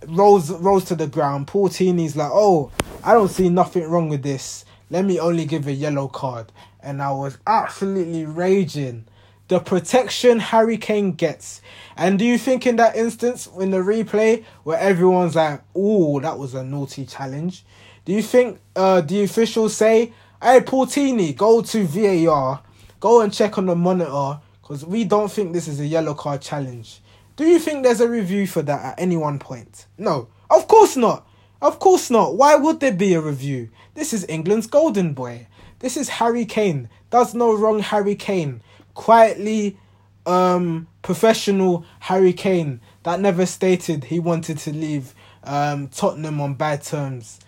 rolls 0.08 0.52
rolls 0.52 0.86
to 0.86 0.96
the 0.96 1.08
ground, 1.08 1.48
Paul 1.48 1.70
Tierney's 1.70 2.16
like, 2.16 2.32
oh, 2.32 2.72
I 3.04 3.14
don't 3.14 3.30
see 3.30 3.50
nothing 3.50 3.84
wrong 3.84 4.08
with 4.10 4.24
this. 4.24 4.66
Let 4.90 5.04
me 5.04 5.20
only 5.20 5.46
give 5.46 5.68
a 5.68 5.74
yellow 5.74 6.08
card. 6.08 6.52
And 6.80 7.02
I 7.02 7.12
was 7.12 7.38
absolutely 7.48 8.25
raging 8.25 9.06
the 9.48 9.60
protection 9.60 10.40
Harry 10.40 10.78
Kane 10.78 11.12
gets. 11.12 11.62
And 11.96 12.18
do 12.18 12.25
you 12.25 12.38
think 12.38 12.66
in 12.66 12.78
that 12.78 12.96
instance, 12.96 13.48
in 13.60 13.72
the 13.72 13.78
replay, 13.78 14.44
where 14.64 14.80
everyone's 14.80 15.36
like, 15.36 15.62
"Oh, 15.75 16.20
that 16.20 16.38
was 16.38 16.54
a 16.54 16.64
naughty 16.64 17.06
challenge," 17.06 17.64
do 18.06 18.14
you 18.14 18.22
think 18.22 18.60
uh, 18.75 19.02
the 19.02 19.24
officials 19.24 19.75
say, 19.75 20.14
"Hey, 20.42 20.62
Portini, 20.62 21.34
go 21.34 21.62
to 21.62 21.86
VAR, 21.86 22.62
go 23.06 23.22
and 23.22 23.34
check 23.34 23.58
on 23.58 23.68
the 23.68 23.76
monitor, 23.76 24.40
because 24.62 24.86
we 24.86 25.04
don't 25.04 25.32
think 25.32 25.54
this 25.54 25.68
is 25.68 25.80
a 25.80 25.86
yellow 25.86 26.14
card 26.14 26.42
challenge"? 26.42 27.02
Do 27.36 27.46
you 27.46 27.60
think 27.60 27.84
there's 27.84 28.02
a 28.02 28.10
review 28.10 28.48
for 28.48 28.62
that 28.64 28.86
at 28.86 29.00
any 29.00 29.18
one 29.18 29.40
point? 29.40 29.86
No, 29.98 30.28
of 30.50 30.68
course 30.68 30.96
not. 30.96 31.28
Of 31.62 31.80
course 31.80 32.10
not. 32.10 32.36
Why 32.36 32.56
would 32.56 32.80
there 32.80 32.94
be 32.94 33.14
a 33.14 33.22
review? 33.22 33.70
This 33.94 34.14
is 34.14 34.26
England's 34.28 34.68
golden 34.68 35.14
boy. 35.14 35.48
This 35.80 35.98
is 35.98 36.10
Harry 36.10 36.46
Kane. 36.46 36.90
Does 37.10 37.34
no 37.34 37.54
wrong, 37.54 37.80
Harry 37.80 38.16
Kane 38.16 38.62
quietly 38.96 39.78
um, 40.26 40.88
professional 41.04 41.86
Harry 42.00 42.34
Kane 42.34 42.82
that 43.04 43.20
never 43.20 43.46
stated 43.46 44.06
he 44.06 44.20
wanted 44.20 44.58
to 44.60 44.72
leave 44.74 45.14
um, 45.44 45.90
Tottenham 45.90 46.42
on 46.42 46.56
bad 46.56 46.82
terms. 46.82 47.40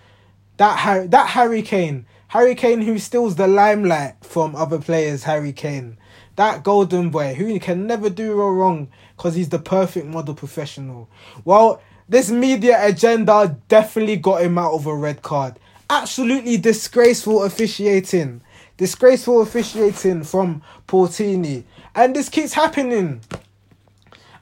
That 0.58 0.78
Harry, 0.80 1.08
that 1.08 1.30
Harry 1.30 1.64
Kane, 1.64 2.06
Harry 2.30 2.56
Kane 2.56 2.82
who 2.82 3.00
steals 3.00 3.36
the 3.36 3.48
limelight 3.48 4.16
from 4.22 4.56
other 4.56 4.80
players. 4.80 5.24
Harry 5.24 5.54
Kane, 5.54 5.98
that 6.36 6.64
golden 6.64 7.10
boy 7.10 7.34
who 7.34 7.60
can 7.60 7.88
never 7.88 8.10
do 8.10 8.34
wrong 8.34 8.90
because 9.16 9.36
he's 9.36 9.50
the 9.50 9.60
perfect 9.60 10.06
model 10.06 10.36
professional. 10.36 11.10
Well, 11.46 11.82
this 12.10 12.30
media 12.30 12.86
agenda 12.86 13.58
definitely 13.68 14.18
got 14.18 14.42
him 14.42 14.58
out 14.58 14.74
of 14.74 14.86
a 14.86 14.96
red 14.96 15.22
card. 15.22 15.60
Absolutely 15.90 16.58
disgraceful 16.58 17.44
officiating. 17.44 18.42
Disgraceful 18.78 19.42
officiating 19.42 20.24
from 20.24 20.62
Portini. 20.86 21.66
And 21.96 22.16
this 22.16 22.30
keeps 22.30 22.54
happening. 22.54 23.22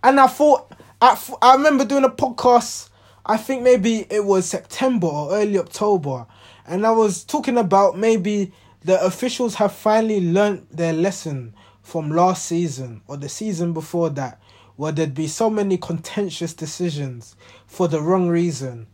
And 0.03 0.19
I 0.19 0.27
thought, 0.27 0.71
I, 1.01 1.19
I 1.41 1.55
remember 1.55 1.85
doing 1.85 2.03
a 2.03 2.09
podcast, 2.09 2.89
I 3.25 3.37
think 3.37 3.63
maybe 3.63 4.05
it 4.09 4.25
was 4.25 4.45
September 4.45 5.07
or 5.07 5.33
early 5.33 5.57
October. 5.57 6.27
And 6.67 6.85
I 6.85 6.91
was 6.91 7.23
talking 7.23 7.57
about 7.57 7.97
maybe 7.97 8.51
the 8.83 9.03
officials 9.03 9.55
have 9.55 9.73
finally 9.73 10.21
learned 10.31 10.67
their 10.71 10.93
lesson 10.93 11.53
from 11.81 12.09
last 12.09 12.45
season 12.45 13.01
or 13.07 13.17
the 13.17 13.29
season 13.29 13.73
before 13.73 14.09
that, 14.11 14.41
where 14.75 14.91
there'd 14.91 15.13
be 15.13 15.27
so 15.27 15.49
many 15.49 15.77
contentious 15.77 16.53
decisions 16.53 17.35
for 17.67 17.87
the 17.87 18.01
wrong 18.01 18.27
reason. 18.27 18.87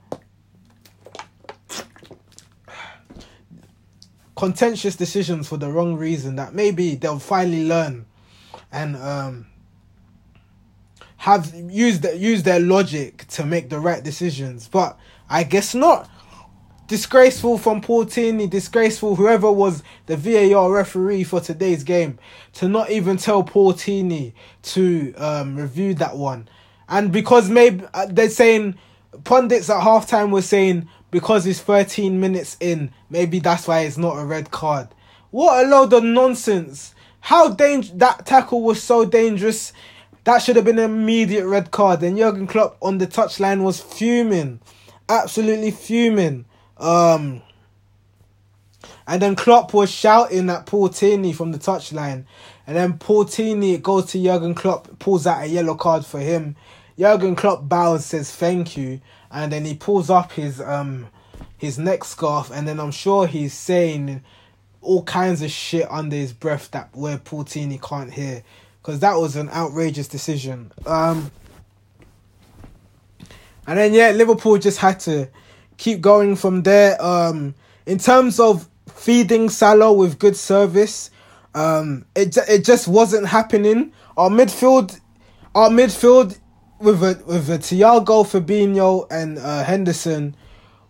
contentious 4.42 4.96
decisions 4.96 5.48
for 5.48 5.58
the 5.58 5.70
wrong 5.70 5.96
reason 5.96 6.36
that 6.38 6.52
maybe 6.52 6.96
they'll 6.96 7.20
finally 7.20 7.64
learn 7.68 8.04
and 8.72 8.98
um, 8.98 9.46
have 11.18 11.54
used 11.54 12.04
use 12.16 12.42
their 12.42 12.60
logic 12.60 13.28
to 13.28 13.46
make 13.46 13.70
the 13.70 13.80
right 13.80 14.04
decisions. 14.04 14.68
But 14.68 14.98
I 15.30 15.44
guess 15.44 15.76
not. 15.76 16.10
Disgraceful 16.92 17.58
from 17.58 17.80
Portini, 17.80 18.48
disgraceful 18.48 19.16
whoever 19.16 19.50
was 19.50 19.82
the 20.08 20.18
VAR 20.18 20.70
referee 20.70 21.24
for 21.24 21.40
today's 21.40 21.86
game 21.86 22.20
to 22.56 22.68
not 22.68 22.90
even 22.92 23.16
tell 23.16 23.46
Portini 23.46 24.36
to 24.64 25.14
um, 25.14 25.56
review 25.56 25.94
that 25.94 26.18
one. 26.18 26.50
And 26.90 27.10
because 27.10 27.50
maybe 27.50 27.86
uh, 27.94 28.08
they're 28.10 28.30
saying 28.30 28.76
pundits 29.24 29.70
at 29.70 29.80
halftime 29.80 30.32
were 30.32 30.42
saying 30.42 30.90
because 31.12 31.48
it's 31.48 31.62
13 31.62 32.20
minutes 32.20 32.58
in, 32.60 32.92
maybe 33.10 33.40
that's 33.40 33.70
why 33.70 33.80
it's 33.80 33.98
not 33.98 34.18
a 34.18 34.26
red 34.26 34.52
card. 34.52 34.90
What 35.30 35.66
a 35.66 35.70
load 35.70 35.94
of 35.94 36.04
nonsense. 36.04 36.94
How 37.22 37.48
dang- 37.54 38.00
that 38.00 38.26
tackle 38.26 38.64
was 38.64 38.84
so 38.84 39.06
dangerous. 39.06 39.72
That 40.26 40.40
should 40.40 40.58
have 40.58 40.66
been 40.66 40.78
an 40.78 40.92
immediate 40.92 41.48
red 41.48 41.72
card. 41.72 42.04
And 42.04 42.18
Jurgen 42.18 42.48
Klopp 42.48 42.76
on 42.82 42.98
the 42.98 43.08
touchline 43.08 43.64
was 43.64 43.80
fuming. 43.80 44.60
Absolutely 45.08 45.72
fuming. 45.72 46.48
Um 46.82 47.42
and 49.08 49.22
then 49.22 49.36
Klopp 49.36 49.74
was 49.74 49.90
shouting 49.90 50.50
at 50.50 50.66
Paul 50.66 50.90
Tierney 50.90 51.34
from 51.34 51.52
the 51.52 51.58
touchline. 51.58 52.26
And 52.68 52.78
then 52.78 52.98
Paul 52.98 53.26
Tierney 53.26 53.78
goes 53.78 54.06
to 54.08 54.24
Jurgen 54.24 54.56
Klopp, 54.56 55.00
pulls 55.00 55.26
out 55.26 55.44
a 55.44 55.48
yellow 55.48 55.76
card 55.76 56.06
for 56.06 56.20
him. 56.20 56.56
Jurgen 56.98 57.36
Klopp 57.36 57.68
bows, 57.68 58.06
says 58.06 58.36
thank 58.36 58.76
you 58.76 59.02
and 59.32 59.52
then 59.52 59.66
he 59.66 59.74
pulls 59.74 60.10
up 60.10 60.34
his 60.34 60.62
um 60.62 61.08
his 61.58 61.78
neck 61.78 62.04
scarf, 62.04 62.52
and 62.52 62.68
then 62.68 62.80
I'm 62.80 62.92
sure 62.92 63.28
he's 63.28 63.54
saying 63.54 64.24
all 64.82 65.04
kinds 65.04 65.44
of 65.44 65.52
shit 65.52 65.86
under 65.92 66.16
his 66.16 66.34
breath 66.34 66.72
that 66.72 66.90
where 66.94 67.18
Paul 67.20 67.44
Portini 67.44 67.78
can't 67.78 68.12
hear, 68.12 68.44
because 68.82 69.00
that 69.00 69.16
was 69.16 69.36
an 69.36 69.48
outrageous 69.50 70.08
decision. 70.08 70.72
Um, 70.88 71.32
and 73.68 73.78
then 73.78 73.94
yeah, 73.94 74.10
Liverpool 74.10 74.58
just 74.58 74.80
had 74.80 75.00
to 75.02 75.30
keep 75.82 76.00
going 76.00 76.36
from 76.36 76.62
there. 76.62 77.02
Um, 77.04 77.56
in 77.88 77.98
terms 77.98 78.40
of 78.40 78.70
feeding 78.94 79.50
Salah 79.50 79.92
with 79.92 80.20
good 80.20 80.38
service, 80.38 81.10
um, 81.56 82.06
it 82.16 82.38
it 82.48 82.64
just 82.64 82.88
wasn't 82.88 83.28
happening. 83.28 83.92
Our 84.16 84.30
midfield, 84.30 85.00
our 85.56 85.70
midfield 85.70 86.40
with 86.80 87.04
a 87.04 87.22
with 87.26 87.50
a 87.50 87.58
Thiago, 87.58 88.24
Fabinho, 88.24 89.08
and 89.10 89.40
uh, 89.40 89.64
Henderson 89.64 90.36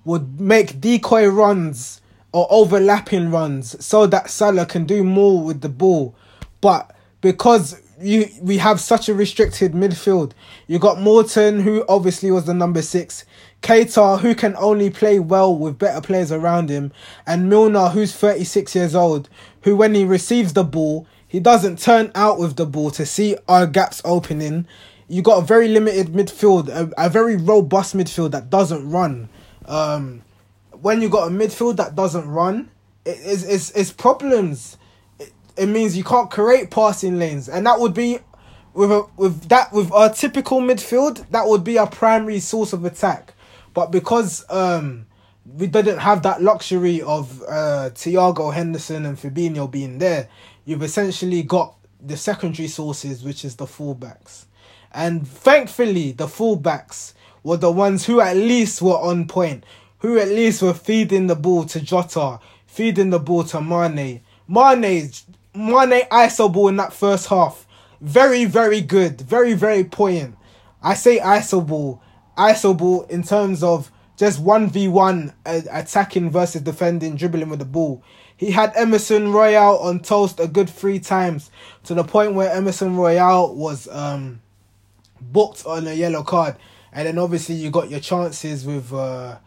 would 0.03 0.41
make 0.41 0.81
decoy 0.81 1.25
runs 1.27 2.01
or 2.33 2.45
overlapping 2.49 3.31
runs 3.31 3.83
so 3.83 4.07
that 4.07 4.29
Salah 4.29 4.65
can 4.65 4.85
do 4.85 5.03
more 5.03 5.41
with 5.41 5.61
the 5.61 5.69
ball. 5.69 6.15
But 6.59 6.93
because 7.21 7.79
you 8.01 8.29
we 8.41 8.57
have 8.57 8.79
such 8.79 9.09
a 9.09 9.13
restricted 9.13 9.73
midfield, 9.73 10.31
you 10.67 10.79
got 10.79 10.99
Morton, 10.99 11.61
who 11.61 11.85
obviously 11.87 12.31
was 12.31 12.45
the 12.45 12.53
number 12.53 12.81
six, 12.81 13.25
Keita, 13.61 14.19
who 14.19 14.35
can 14.35 14.55
only 14.57 14.89
play 14.89 15.19
well 15.19 15.55
with 15.55 15.77
better 15.77 16.01
players 16.01 16.31
around 16.31 16.69
him, 16.69 16.91
and 17.25 17.49
Milner, 17.49 17.89
who's 17.89 18.13
36 18.15 18.75
years 18.75 18.95
old, 18.95 19.29
who 19.61 19.75
when 19.75 19.93
he 19.93 20.05
receives 20.05 20.53
the 20.53 20.63
ball, 20.63 21.07
he 21.27 21.39
doesn't 21.39 21.79
turn 21.79 22.11
out 22.15 22.39
with 22.39 22.55
the 22.55 22.65
ball 22.65 22.91
to 22.91 23.05
see 23.05 23.37
our 23.47 23.65
gaps 23.65 24.01
opening 24.03 24.67
you 25.11 25.21
got 25.21 25.43
a 25.43 25.45
very 25.45 25.67
limited 25.67 26.07
midfield, 26.07 26.69
a, 26.69 26.89
a 26.97 27.09
very 27.09 27.35
robust 27.35 27.95
midfield 27.95 28.31
that 28.31 28.49
doesn't 28.49 28.89
run. 28.89 29.27
Um, 29.65 30.21
when 30.71 31.01
you 31.01 31.09
got 31.09 31.27
a 31.27 31.31
midfield 31.31 31.75
that 31.75 31.95
doesn't 31.95 32.27
run, 32.29 32.71
it, 33.03 33.17
it's, 33.21 33.43
it's, 33.43 33.71
it's 33.71 33.91
problems. 33.91 34.77
It, 35.61 35.67
means 35.67 35.97
you 35.97 36.03
can't 36.03 36.29
create 36.29 36.71
passing 36.71 37.19
lanes, 37.19 37.49
and 37.49 37.65
that 37.65 37.79
would 37.79 37.93
be 37.93 38.19
with 38.73 38.91
a, 38.91 39.05
with 39.17 39.49
that 39.49 39.71
with 39.71 39.91
our 39.91 40.09
typical 40.09 40.61
midfield, 40.61 41.29
that 41.29 41.47
would 41.47 41.63
be 41.63 41.77
our 41.77 41.89
primary 41.89 42.39
source 42.39 42.73
of 42.73 42.85
attack. 42.85 43.33
But 43.73 43.91
because 43.91 44.45
um, 44.49 45.05
we 45.45 45.67
didn't 45.67 45.99
have 45.99 46.23
that 46.23 46.41
luxury 46.41 47.01
of 47.01 47.41
uh, 47.43 47.89
Thiago 47.93 48.53
Henderson 48.53 49.05
and 49.05 49.17
Fabinho 49.17 49.69
being 49.69 49.97
there, 49.97 50.29
you've 50.65 50.83
essentially 50.83 51.43
got 51.43 51.75
the 51.99 52.17
secondary 52.17 52.67
sources, 52.67 53.23
which 53.23 53.45
is 53.45 53.55
the 53.55 53.65
fullbacks. 53.65 54.45
And 54.91 55.27
thankfully, 55.27 56.11
the 56.11 56.27
fullbacks 56.27 57.13
were 57.43 57.57
the 57.57 57.71
ones 57.71 58.05
who 58.05 58.19
at 58.19 58.35
least 58.35 58.81
were 58.81 58.97
on 58.97 59.27
point, 59.27 59.65
who 59.99 60.19
at 60.19 60.27
least 60.27 60.61
were 60.61 60.73
feeding 60.73 61.27
the 61.27 61.35
ball 61.35 61.65
to 61.65 61.79
Jota, 61.79 62.39
feeding 62.65 63.09
the 63.09 63.19
ball 63.19 63.43
to 63.45 63.61
Mane. 63.61 64.21
Mane, 64.47 65.11
Mane 65.53 66.07
ISO 66.11 66.51
ball 66.51 66.69
in 66.69 66.77
that 66.77 66.93
first 66.93 67.27
half. 67.27 67.67
Very, 67.99 68.45
very 68.45 68.81
good. 68.81 69.21
Very, 69.21 69.53
very 69.53 69.83
poignant. 69.83 70.35
I 70.81 70.93
say 70.93 71.19
ISO 71.19 71.65
ball. 71.65 72.01
ISO 72.37 72.75
ball 72.77 73.03
in 73.03 73.23
terms 73.23 73.61
of 73.61 73.91
just 74.17 74.43
1v1 74.43 75.33
uh, 75.45 75.61
attacking 75.71 76.29
versus 76.29 76.61
defending, 76.61 77.15
dribbling 77.15 77.49
with 77.49 77.59
the 77.59 77.65
ball. 77.65 78.03
He 78.37 78.51
had 78.51 78.71
Emerson 78.75 79.31
Royal 79.31 79.77
on 79.79 79.99
toast 79.99 80.39
a 80.39 80.47
good 80.47 80.69
three 80.69 80.99
times 80.99 81.51
to 81.83 81.93
the 81.93 82.03
point 82.03 82.33
where 82.33 82.51
Emerson 82.51 82.95
Royal 82.95 83.53
was 83.55 83.87
um, 83.89 84.41
booked 85.19 85.65
on 85.65 85.85
a 85.87 85.93
yellow 85.93 86.23
card. 86.23 86.55
And 86.91 87.07
then 87.07 87.17
obviously 87.17 87.55
you 87.55 87.69
got 87.69 87.89
your 87.89 87.99
chances 87.99 88.65
with 88.65 88.91
uh, 88.91 89.37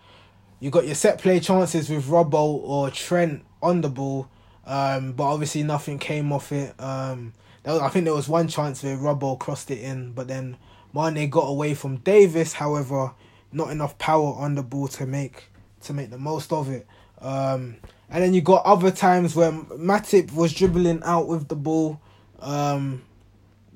you 0.60 0.70
got 0.70 0.86
your 0.86 0.94
set 0.94 1.18
play 1.18 1.40
chances 1.40 1.90
with 1.90 2.06
Robbo 2.06 2.60
or 2.62 2.90
Trent 2.90 3.44
on 3.62 3.80
the 3.80 3.88
ball. 3.88 4.28
Um, 4.66 5.12
but 5.12 5.24
obviously 5.24 5.62
nothing 5.62 5.98
came 5.98 6.32
off 6.32 6.52
it. 6.52 6.74
Um, 6.80 7.34
was, 7.64 7.80
I 7.80 7.88
think 7.88 8.04
there 8.04 8.14
was 8.14 8.28
one 8.28 8.48
chance 8.48 8.82
where 8.82 8.96
Robbo 8.96 9.38
crossed 9.38 9.70
it 9.70 9.80
in, 9.80 10.12
but 10.12 10.28
then 10.28 10.56
Mane 10.94 11.28
got 11.30 11.46
away 11.48 11.74
from 11.74 11.96
Davies. 11.98 12.54
However, 12.54 13.12
not 13.52 13.70
enough 13.70 13.96
power 13.98 14.34
on 14.34 14.54
the 14.54 14.62
ball 14.62 14.88
to 14.88 15.06
make 15.06 15.50
to 15.82 15.92
make 15.92 16.10
the 16.10 16.18
most 16.18 16.52
of 16.52 16.70
it. 16.70 16.86
Um, 17.20 17.76
and 18.10 18.22
then 18.22 18.34
you 18.34 18.40
got 18.40 18.64
other 18.64 18.90
times 18.90 19.34
where 19.34 19.52
Matip 19.52 20.32
was 20.32 20.52
dribbling 20.52 21.02
out 21.04 21.26
with 21.26 21.48
the 21.48 21.56
ball. 21.56 22.00
Um, 22.40 23.02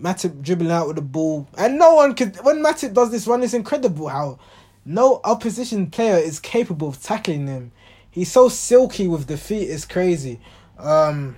Matip 0.01 0.43
dribbling 0.43 0.71
out 0.71 0.87
with 0.87 0.97
the 0.97 1.03
ball, 1.03 1.49
and 1.57 1.79
no 1.79 1.95
one 1.95 2.15
could. 2.15 2.37
When 2.45 2.63
Matip 2.63 2.95
does 2.95 3.11
this 3.11 3.27
run, 3.27 3.43
it's 3.43 3.55
incredible 3.55 4.09
how 4.09 4.39
no 4.85 5.21
opposition 5.25 5.91
player 5.91 6.17
is 6.17 6.39
capable 6.39 6.89
of 6.89 7.03
tackling 7.03 7.47
him. 7.47 7.73
He's 8.11 8.31
so 8.31 8.49
silky 8.49 9.07
with 9.07 9.27
the 9.27 9.37
feet, 9.37 9.71
it's 9.71 9.85
crazy. 9.85 10.41
Um, 10.79 11.37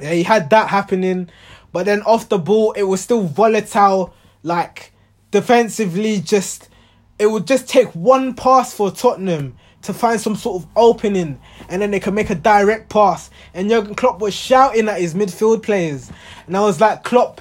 yeah, 0.00 0.12
he 0.12 0.22
had 0.22 0.50
that 0.50 0.68
happening, 0.68 1.28
but 1.72 1.86
then 1.86 2.02
off 2.02 2.28
the 2.28 2.38
ball, 2.38 2.72
it 2.72 2.84
was 2.84 3.00
still 3.00 3.22
volatile. 3.22 4.14
Like 4.42 4.92
defensively, 5.30 6.20
just 6.20 6.68
it 7.18 7.26
would 7.26 7.46
just 7.46 7.68
take 7.68 7.88
one 7.94 8.34
pass 8.34 8.72
for 8.72 8.90
Tottenham 8.90 9.56
to 9.82 9.92
find 9.92 10.20
some 10.20 10.36
sort 10.36 10.62
of 10.62 10.68
opening, 10.76 11.40
and 11.68 11.82
then 11.82 11.90
they 11.90 12.00
can 12.00 12.14
make 12.14 12.30
a 12.30 12.34
direct 12.34 12.88
pass. 12.88 13.30
And 13.54 13.68
Jurgen 13.68 13.94
Klopp 13.94 14.20
was 14.20 14.34
shouting 14.34 14.88
at 14.88 15.00
his 15.00 15.14
midfield 15.14 15.62
players, 15.62 16.10
and 16.46 16.56
I 16.56 16.60
was 16.60 16.80
like, 16.80 17.04
Klopp, 17.04 17.40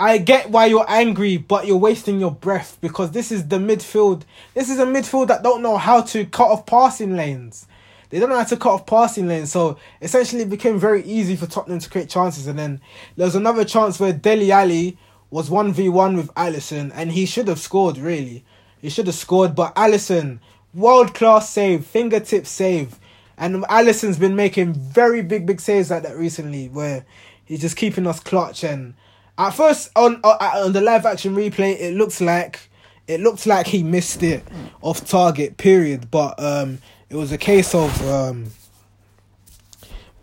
I 0.00 0.18
get 0.18 0.50
why 0.50 0.66
you're 0.66 0.88
angry, 0.88 1.36
but 1.36 1.66
you're 1.66 1.76
wasting 1.76 2.20
your 2.20 2.30
breath 2.30 2.78
because 2.80 3.10
this 3.10 3.32
is 3.32 3.48
the 3.48 3.58
midfield. 3.58 4.22
This 4.54 4.70
is 4.70 4.78
a 4.78 4.86
midfield 4.86 5.28
that 5.28 5.42
don't 5.42 5.62
know 5.62 5.76
how 5.76 6.02
to 6.02 6.24
cut 6.24 6.48
off 6.48 6.66
passing 6.66 7.16
lanes. 7.16 7.66
They 8.10 8.18
don't 8.18 8.28
know 8.28 8.38
how 8.38 8.44
to 8.44 8.56
cut 8.56 8.72
off 8.72 8.86
passing 8.86 9.28
lanes, 9.28 9.52
so 9.52 9.78
essentially 10.00 10.42
it 10.42 10.50
became 10.50 10.78
very 10.78 11.02
easy 11.04 11.36
for 11.36 11.46
Tottenham 11.46 11.78
to 11.78 11.90
create 11.90 12.08
chances. 12.08 12.46
And 12.46 12.58
then 12.58 12.80
there 13.16 13.26
was 13.26 13.34
another 13.34 13.64
chance 13.64 14.00
where 14.00 14.12
Dele 14.12 14.50
Alli 14.50 14.96
was 15.30 15.50
one 15.50 15.72
v 15.72 15.88
one 15.88 16.16
with 16.16 16.32
Alisson, 16.34 16.90
and 16.94 17.12
he 17.12 17.26
should 17.26 17.48
have 17.48 17.58
scored. 17.58 17.98
Really, 17.98 18.44
he 18.80 18.88
should 18.88 19.06
have 19.06 19.16
scored, 19.16 19.54
but 19.54 19.74
Alisson, 19.74 20.38
world 20.72 21.14
class 21.14 21.50
save, 21.50 21.84
fingertip 21.84 22.46
save, 22.46 22.98
and 23.36 23.64
Alisson's 23.64 24.18
been 24.18 24.36
making 24.36 24.72
very 24.72 25.22
big, 25.22 25.46
big 25.46 25.60
saves 25.60 25.90
like 25.90 26.02
that 26.04 26.16
recently, 26.16 26.68
where 26.68 27.04
he's 27.44 27.60
just 27.60 27.76
keeping 27.76 28.06
us 28.06 28.20
clutch 28.20 28.64
and 28.64 28.94
at 29.38 29.50
first, 29.50 29.90
on 29.94 30.20
uh, 30.24 30.36
on 30.64 30.72
the 30.72 30.80
live 30.80 31.06
action 31.06 31.34
replay, 31.36 31.78
it 31.78 31.94
looks 31.94 32.20
like 32.20 32.68
it 33.06 33.20
looked 33.20 33.46
like 33.46 33.68
he 33.68 33.84
missed 33.84 34.22
it 34.24 34.42
off 34.82 35.06
target. 35.06 35.56
Period. 35.56 36.10
But 36.10 36.42
um, 36.42 36.78
it 37.10 37.16
was 37.16 37.32
a 37.32 37.38
case 37.38 37.74
of 37.74 38.08
um, 38.08 38.46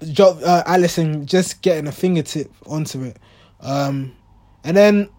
uh, 0.01 0.63
Alisson 0.67 1.25
just 1.25 1.61
getting 1.61 1.87
a 1.87 1.91
fingertip 1.91 2.51
onto 2.65 3.03
it, 3.03 3.17
um, 3.61 4.15
and 4.63 4.77
then 4.77 5.09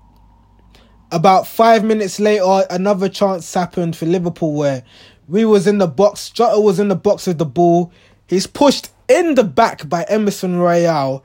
about 1.13 1.47
five 1.47 1.85
minutes 1.85 2.19
later, 2.19 2.67
another 2.71 3.09
chance 3.09 3.53
happened 3.55 3.97
for 3.97 4.07
Liverpool 4.07 4.55
where 4.55 4.83
we 5.29 5.45
was 5.45 5.67
in 5.67 5.79
the 5.79 5.87
box. 5.87 6.31
Jota 6.31 6.61
was 6.61 6.79
in 6.79 6.89
the 6.89 6.97
box 6.97 7.27
with 7.27 7.39
the 7.39 7.47
ball. 7.47 7.93
He's 8.27 8.47
pushed 8.47 8.91
in 9.09 9.35
the 9.35 9.45
back 9.45 9.89
by 9.89 10.05
Emerson 10.09 10.59
Royal 10.59 11.25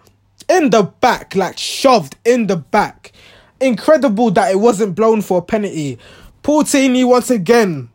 in 0.49 0.69
the 0.69 0.83
back, 0.83 1.35
like 1.35 1.57
shoved 1.57 2.15
in 2.25 2.47
the 2.47 2.57
back. 2.57 3.11
Incredible 3.59 4.31
that 4.31 4.51
it 4.51 4.59
wasn't 4.59 4.95
blown 4.95 5.21
for 5.21 5.39
a 5.39 5.41
penalty. 5.41 5.97
Paul 6.43 6.63
Tierney 6.63 7.03
once 7.03 7.29
again, 7.29 7.89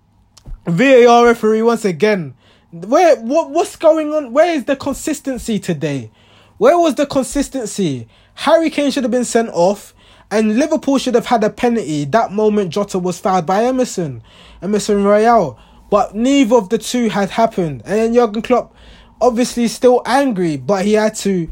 VAR 0.67 1.27
referee 1.27 1.63
once 1.63 1.85
again. 1.85 2.35
Where 2.85 3.17
what 3.17 3.51
what's 3.51 3.77
going 3.77 4.13
on? 4.13 4.33
Where 4.33 4.53
is 4.53 4.65
the 4.65 4.77
consistency 4.77 5.59
today? 5.59 6.11
Where 6.59 6.79
was 6.79 6.95
the 6.95 7.07
consistency? 7.07 8.09
Harry 8.35 8.71
Kane 8.71 8.91
should 8.91 9.05
have 9.05 9.11
been 9.11 9.25
sent 9.25 9.51
off, 9.51 9.95
and 10.31 10.59
Liverpool 10.59 10.99
should 10.99 11.15
have 11.15 11.27
had 11.27 11.45
a 11.45 11.51
penalty. 11.51 12.05
That 12.05 12.33
moment 12.33 12.71
Jota 12.71 12.99
was 12.99 13.19
fouled 13.19 13.47
by 13.47 13.65
Emerson, 13.65 14.23
Emerson 14.63 15.05
Royal. 15.05 15.59
But 15.91 16.15
neither 16.15 16.57
of 16.57 16.69
the 16.69 16.79
two 16.79 17.09
had 17.09 17.31
happened. 17.31 17.83
And 17.85 17.95
then 17.95 18.15
Jurgen 18.15 18.43
Klopp 18.43 18.75
obviously 19.21 19.69
still 19.69 20.03
angry, 20.05 20.57
but 20.57 20.85
he 20.85 20.95
had 20.95 21.15
to 21.17 21.49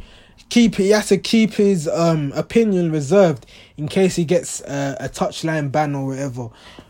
keep 0.51 0.75
he 0.75 0.91
had 0.91 1.05
to 1.05 1.19
keep 1.19 1.55
his 1.55 1.89
um 1.89 2.33
opinion 2.35 2.93
reserved 2.93 3.47
in 3.77 3.89
case 3.89 4.17
he 4.17 4.25
gets 4.25 4.61
uh, 4.63 4.97
a 5.01 5.09
touchline 5.09 5.71
ban 5.73 5.95
or 5.95 6.09
whatever. 6.09 6.49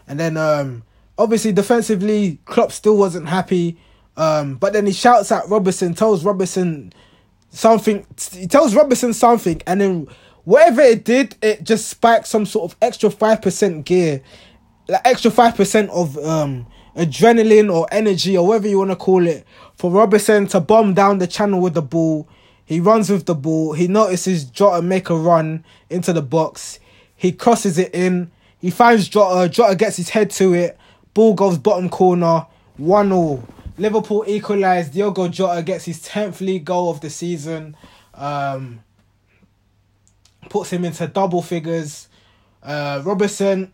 And 0.08 0.18
then 0.18 0.36
um 0.36 0.82
obviously 1.18 1.52
defensively 1.52 2.38
Klopp 2.46 2.72
still 2.72 2.96
wasn't 2.96 3.28
happy. 3.28 3.78
Um 4.16 4.56
but 4.56 4.72
then 4.72 4.86
he 4.86 4.92
shouts 4.92 5.32
at 5.32 5.48
Robertson, 5.48 5.94
tells 5.94 6.24
Robertson 6.24 6.92
something 7.50 8.06
he 8.32 8.46
tells 8.46 8.74
Robertson 8.74 9.12
something 9.12 9.62
and 9.66 9.80
then 9.80 10.08
whatever 10.44 10.82
it 10.82 11.04
did, 11.04 11.36
it 11.42 11.64
just 11.64 11.88
spiked 11.88 12.26
some 12.26 12.46
sort 12.46 12.70
of 12.70 12.78
extra 12.82 13.10
five 13.10 13.42
percent 13.42 13.84
gear. 13.86 14.22
Like 14.88 15.02
extra 15.04 15.30
five 15.30 15.56
percent 15.56 15.90
of 15.90 16.18
um 16.18 16.66
adrenaline 16.96 17.72
or 17.72 17.88
energy 17.90 18.36
or 18.36 18.46
whatever 18.46 18.68
you 18.68 18.78
want 18.78 18.90
to 18.90 18.96
call 18.96 19.26
it 19.26 19.46
for 19.74 19.90
Robertson 19.90 20.46
to 20.48 20.60
bomb 20.60 20.94
down 20.94 21.18
the 21.18 21.26
channel 21.26 21.60
with 21.60 21.74
the 21.74 21.82
ball 21.82 22.28
he 22.64 22.80
runs 22.80 23.10
with 23.10 23.26
the 23.26 23.34
ball. 23.34 23.74
He 23.74 23.88
notices 23.88 24.44
Jota 24.44 24.80
make 24.82 25.10
a 25.10 25.16
run 25.16 25.64
into 25.90 26.12
the 26.12 26.22
box. 26.22 26.80
He 27.14 27.32
crosses 27.32 27.78
it 27.78 27.94
in. 27.94 28.30
He 28.58 28.70
finds 28.70 29.08
Jota. 29.08 29.48
Jota 29.48 29.76
gets 29.76 29.96
his 29.96 30.08
head 30.08 30.30
to 30.30 30.54
it. 30.54 30.78
Ball 31.12 31.34
goes 31.34 31.58
bottom 31.58 31.88
corner. 31.88 32.46
1 32.78 33.08
0. 33.08 33.46
Liverpool 33.76 34.24
equalised. 34.26 34.92
Diogo 34.92 35.28
Jota 35.28 35.62
gets 35.62 35.84
his 35.84 36.06
10th 36.06 36.40
league 36.40 36.64
goal 36.64 36.90
of 36.90 37.00
the 37.00 37.10
season. 37.10 37.76
Um, 38.14 38.80
puts 40.48 40.70
him 40.70 40.84
into 40.84 41.06
double 41.06 41.42
figures. 41.42 42.08
Uh, 42.62 43.02
Robertson, 43.04 43.72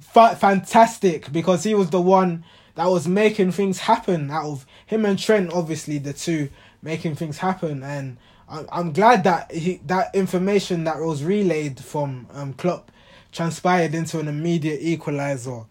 fa- 0.00 0.36
fantastic 0.36 1.32
because 1.32 1.64
he 1.64 1.74
was 1.74 1.90
the 1.90 2.00
one 2.00 2.44
that 2.74 2.86
was 2.86 3.06
making 3.06 3.52
things 3.52 3.78
happen 3.80 4.30
out 4.30 4.44
of 4.44 4.66
him 4.86 5.04
and 5.04 5.18
Trent, 5.18 5.52
obviously, 5.52 5.98
the 5.98 6.12
two 6.12 6.50
making 6.82 7.14
things 7.14 7.38
happen. 7.38 7.82
And 7.82 8.16
I'm 8.48 8.92
glad 8.92 9.24
that 9.24 9.52
he, 9.52 9.80
that 9.86 10.14
information 10.14 10.84
that 10.84 10.98
was 10.98 11.24
relayed 11.24 11.80
from 11.80 12.26
um, 12.32 12.52
Klopp 12.54 12.90
transpired 13.32 13.94
into 13.94 14.20
an 14.20 14.28
immediate 14.28 14.80
equalizer. 14.82 15.64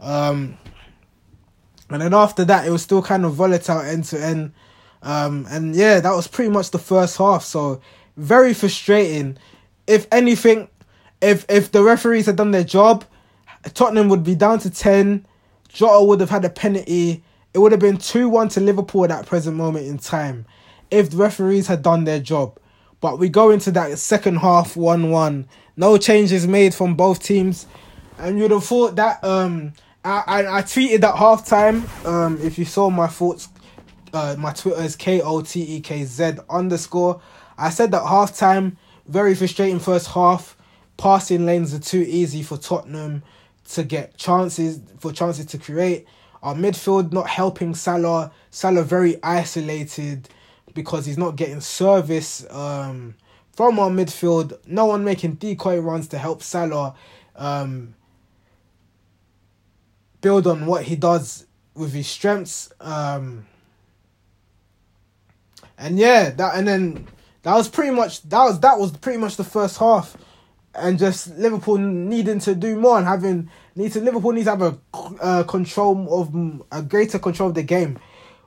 Um, 0.00 0.56
and 1.90 2.00
then 2.00 2.14
after 2.14 2.44
that, 2.44 2.66
it 2.66 2.70
was 2.70 2.82
still 2.82 3.02
kind 3.02 3.24
of 3.24 3.34
volatile 3.34 3.80
end 3.80 4.04
to 4.04 4.22
end. 4.22 4.52
Um, 5.02 5.46
and 5.50 5.74
yeah, 5.74 6.00
that 6.00 6.12
was 6.12 6.26
pretty 6.26 6.50
much 6.50 6.70
the 6.70 6.78
first 6.78 7.16
half. 7.18 7.42
So 7.44 7.80
very 8.16 8.54
frustrating. 8.54 9.38
If 9.86 10.06
anything, 10.12 10.68
if 11.20 11.44
if 11.48 11.72
the 11.72 11.82
referees 11.82 12.26
had 12.26 12.36
done 12.36 12.50
their 12.50 12.64
job, 12.64 13.04
Tottenham 13.74 14.08
would 14.08 14.24
be 14.24 14.34
down 14.34 14.58
to 14.60 14.70
ten. 14.70 15.26
Jota 15.68 16.04
would 16.04 16.20
have 16.20 16.30
had 16.30 16.44
a 16.44 16.50
penalty. 16.50 17.22
It 17.52 17.58
would 17.58 17.72
have 17.72 17.80
been 17.80 17.96
two 17.96 18.28
one 18.28 18.48
to 18.50 18.60
Liverpool 18.60 19.04
at 19.04 19.10
that 19.10 19.26
present 19.26 19.56
moment 19.56 19.86
in 19.86 19.98
time 19.98 20.46
if 20.90 21.10
the 21.10 21.16
referees 21.16 21.66
had 21.66 21.82
done 21.82 22.04
their 22.04 22.20
job. 22.20 22.58
But 23.00 23.18
we 23.18 23.28
go 23.28 23.50
into 23.50 23.70
that 23.72 23.98
second 23.98 24.36
half 24.36 24.76
1 24.76 25.10
1. 25.10 25.48
No 25.76 25.96
changes 25.96 26.46
made 26.46 26.74
from 26.74 26.94
both 26.94 27.22
teams. 27.22 27.66
And 28.18 28.38
you'd 28.38 28.50
have 28.50 28.64
thought 28.64 28.96
that 28.96 29.22
um 29.24 29.72
I, 30.04 30.22
I, 30.26 30.58
I 30.58 30.62
tweeted 30.62 31.02
at 31.04 31.14
halftime. 31.14 32.06
Um 32.06 32.38
if 32.40 32.58
you 32.58 32.64
saw 32.64 32.90
my 32.90 33.06
thoughts 33.06 33.48
uh 34.12 34.34
my 34.38 34.52
Twitter 34.52 34.82
is 34.82 34.96
K 34.96 35.20
O 35.20 35.42
T 35.42 35.62
E 35.76 35.80
K 35.80 36.04
Z 36.04 36.32
underscore. 36.48 37.20
I 37.58 37.70
said 37.70 37.90
that 37.90 38.02
halftime, 38.04 38.76
very 39.06 39.34
frustrating 39.34 39.78
first 39.78 40.08
half. 40.08 40.56
Passing 40.96 41.44
lanes 41.46 41.74
are 41.74 41.78
too 41.78 42.04
easy 42.08 42.42
for 42.42 42.56
Tottenham 42.56 43.22
to 43.72 43.84
get 43.84 44.16
chances 44.16 44.80
for 44.98 45.12
chances 45.12 45.46
to 45.46 45.58
create. 45.58 46.06
Our 46.42 46.54
midfield 46.54 47.12
not 47.12 47.28
helping 47.28 47.74
Salah. 47.74 48.32
Salah 48.50 48.82
very 48.82 49.22
isolated 49.22 50.28
because 50.74 51.04
he's 51.04 51.18
not 51.18 51.36
getting 51.36 51.60
service 51.60 52.46
um, 52.50 53.14
from 53.52 53.78
our 53.78 53.90
midfield. 53.90 54.58
No 54.66 54.86
one 54.86 55.04
making 55.04 55.34
decoy 55.34 55.78
runs 55.78 56.08
to 56.08 56.18
help 56.18 56.42
Salah 56.42 56.94
um, 57.36 57.94
build 60.20 60.46
on 60.46 60.66
what 60.66 60.84
he 60.84 60.96
does 60.96 61.46
with 61.74 61.92
his 61.92 62.06
strengths. 62.06 62.72
Um, 62.80 63.46
and 65.78 65.98
yeah, 65.98 66.30
that 66.30 66.54
and 66.54 66.68
then 66.68 67.08
that 67.42 67.54
was 67.54 67.68
pretty 67.68 67.90
much 67.90 68.22
that 68.22 68.44
was 68.44 68.60
that 68.60 68.78
was 68.78 68.92
pretty 68.92 69.18
much 69.18 69.36
the 69.36 69.44
first 69.44 69.78
half, 69.78 70.16
and 70.74 70.98
just 70.98 71.36
Liverpool 71.36 71.78
needing 71.78 72.38
to 72.40 72.54
do 72.54 72.78
more 72.78 72.98
and 72.98 73.06
having 73.06 73.50
need 73.74 73.92
to 73.92 74.00
Liverpool 74.00 74.32
needs 74.32 74.46
to 74.46 74.50
have 74.50 74.62
a 74.62 74.78
uh, 75.20 75.42
control 75.44 76.20
of 76.20 76.62
a 76.70 76.82
greater 76.82 77.18
control 77.18 77.48
of 77.48 77.54
the 77.54 77.62
game. 77.62 77.98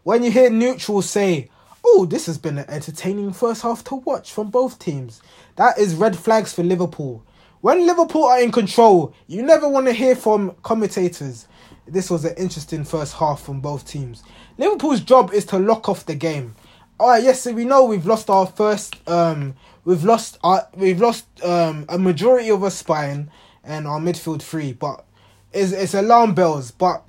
When 0.04 0.24
you 0.24 0.32
hear 0.32 0.50
neutrals 0.50 1.10
say, 1.10 1.50
"Oh, 1.84 2.06
this 2.06 2.28
has 2.28 2.38
been 2.38 2.60
an 2.60 2.70
entertaining 2.70 3.34
first 3.34 3.64
half 3.64 3.84
to 3.86 3.96
watch 3.96 4.32
from 4.32 4.52
both 4.52 4.78
teams," 4.78 5.22
that 5.56 5.80
is 5.80 5.96
red 5.96 6.16
flags 6.16 6.54
for 6.54 6.64
Liverpool. 6.64 7.24
When 7.64 7.88
Liverpool 7.88 8.26
are 8.26 8.42
in 8.42 8.52
control, 8.52 9.14
you 9.26 9.42
never 9.42 9.70
want 9.70 9.86
to 9.86 9.94
hear 9.94 10.18
from 10.18 10.54
commentators. 10.64 11.48
This 11.88 12.10
was 12.10 12.26
an 12.26 12.36
interesting 12.36 12.84
first 12.84 13.14
half 13.14 13.42
from 13.42 13.62
both 13.62 13.88
teams. 13.88 14.22
Liverpool's 14.58 15.00
job 15.00 15.32
is 15.32 15.46
to 15.46 15.60
lock 15.60 15.88
off 15.88 16.06
the 16.06 16.14
game. 16.14 16.56
All 17.00 17.08
right, 17.08 17.24
yes, 17.24 17.40
so 17.40 17.54
we 17.54 17.64
know 17.64 17.86
we've 17.86 18.06
lost 18.06 18.30
our 18.30 18.46
first. 18.48 18.98
Um, 19.08 19.56
we've 19.86 20.04
lost 20.04 20.40
our 20.44 20.68
we've 20.76 21.00
lost 21.00 21.26
um 21.42 21.86
a 21.88 21.98
majority 21.98 22.50
of 22.50 22.66
our 22.66 22.70
spine 22.70 23.32
and 23.64 23.88
our 23.88 24.02
midfield 24.02 24.42
three, 24.42 24.74
but 24.74 25.06
it's 25.54 25.72
it's 25.72 25.94
alarm 25.94 26.36
bells. 26.36 26.70
But 26.70 27.02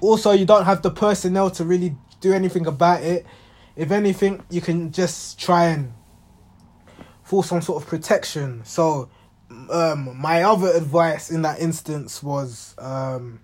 also, 0.00 0.32
you 0.32 0.46
don't 0.46 0.64
have 0.64 0.82
the 0.82 0.90
personnel 0.90 1.48
to 1.52 1.64
really 1.64 1.94
do 2.20 2.32
anything 2.32 2.66
about 2.66 3.04
it. 3.04 3.24
If 3.76 3.92
anything, 3.92 4.42
you 4.50 4.60
can 4.60 4.90
just 4.90 5.38
try 5.38 5.66
and 5.66 5.92
for 7.28 7.44
some 7.44 7.60
sort 7.60 7.82
of 7.82 7.86
protection. 7.86 8.64
So, 8.64 9.10
um, 9.70 10.18
my 10.18 10.42
other 10.44 10.68
advice 10.68 11.30
in 11.30 11.42
that 11.42 11.60
instance 11.60 12.22
was, 12.22 12.74
um, 12.78 13.40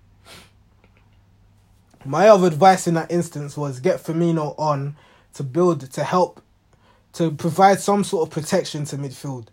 my 2.03 2.29
other 2.29 2.47
advice 2.47 2.87
in 2.87 2.95
that 2.95 3.11
instance 3.11 3.59
was 3.59 3.81
get 3.81 4.03
Firmino 4.03 4.59
on 4.59 4.97
to 5.35 5.43
build 5.43 5.83
to 5.93 6.03
help 6.03 6.41
to 7.13 7.31
provide 7.31 7.79
some 7.79 8.05
sort 8.05 8.27
of 8.27 8.33
protection 8.33 8.87
to 8.87 8.97
midfield. 8.97 9.49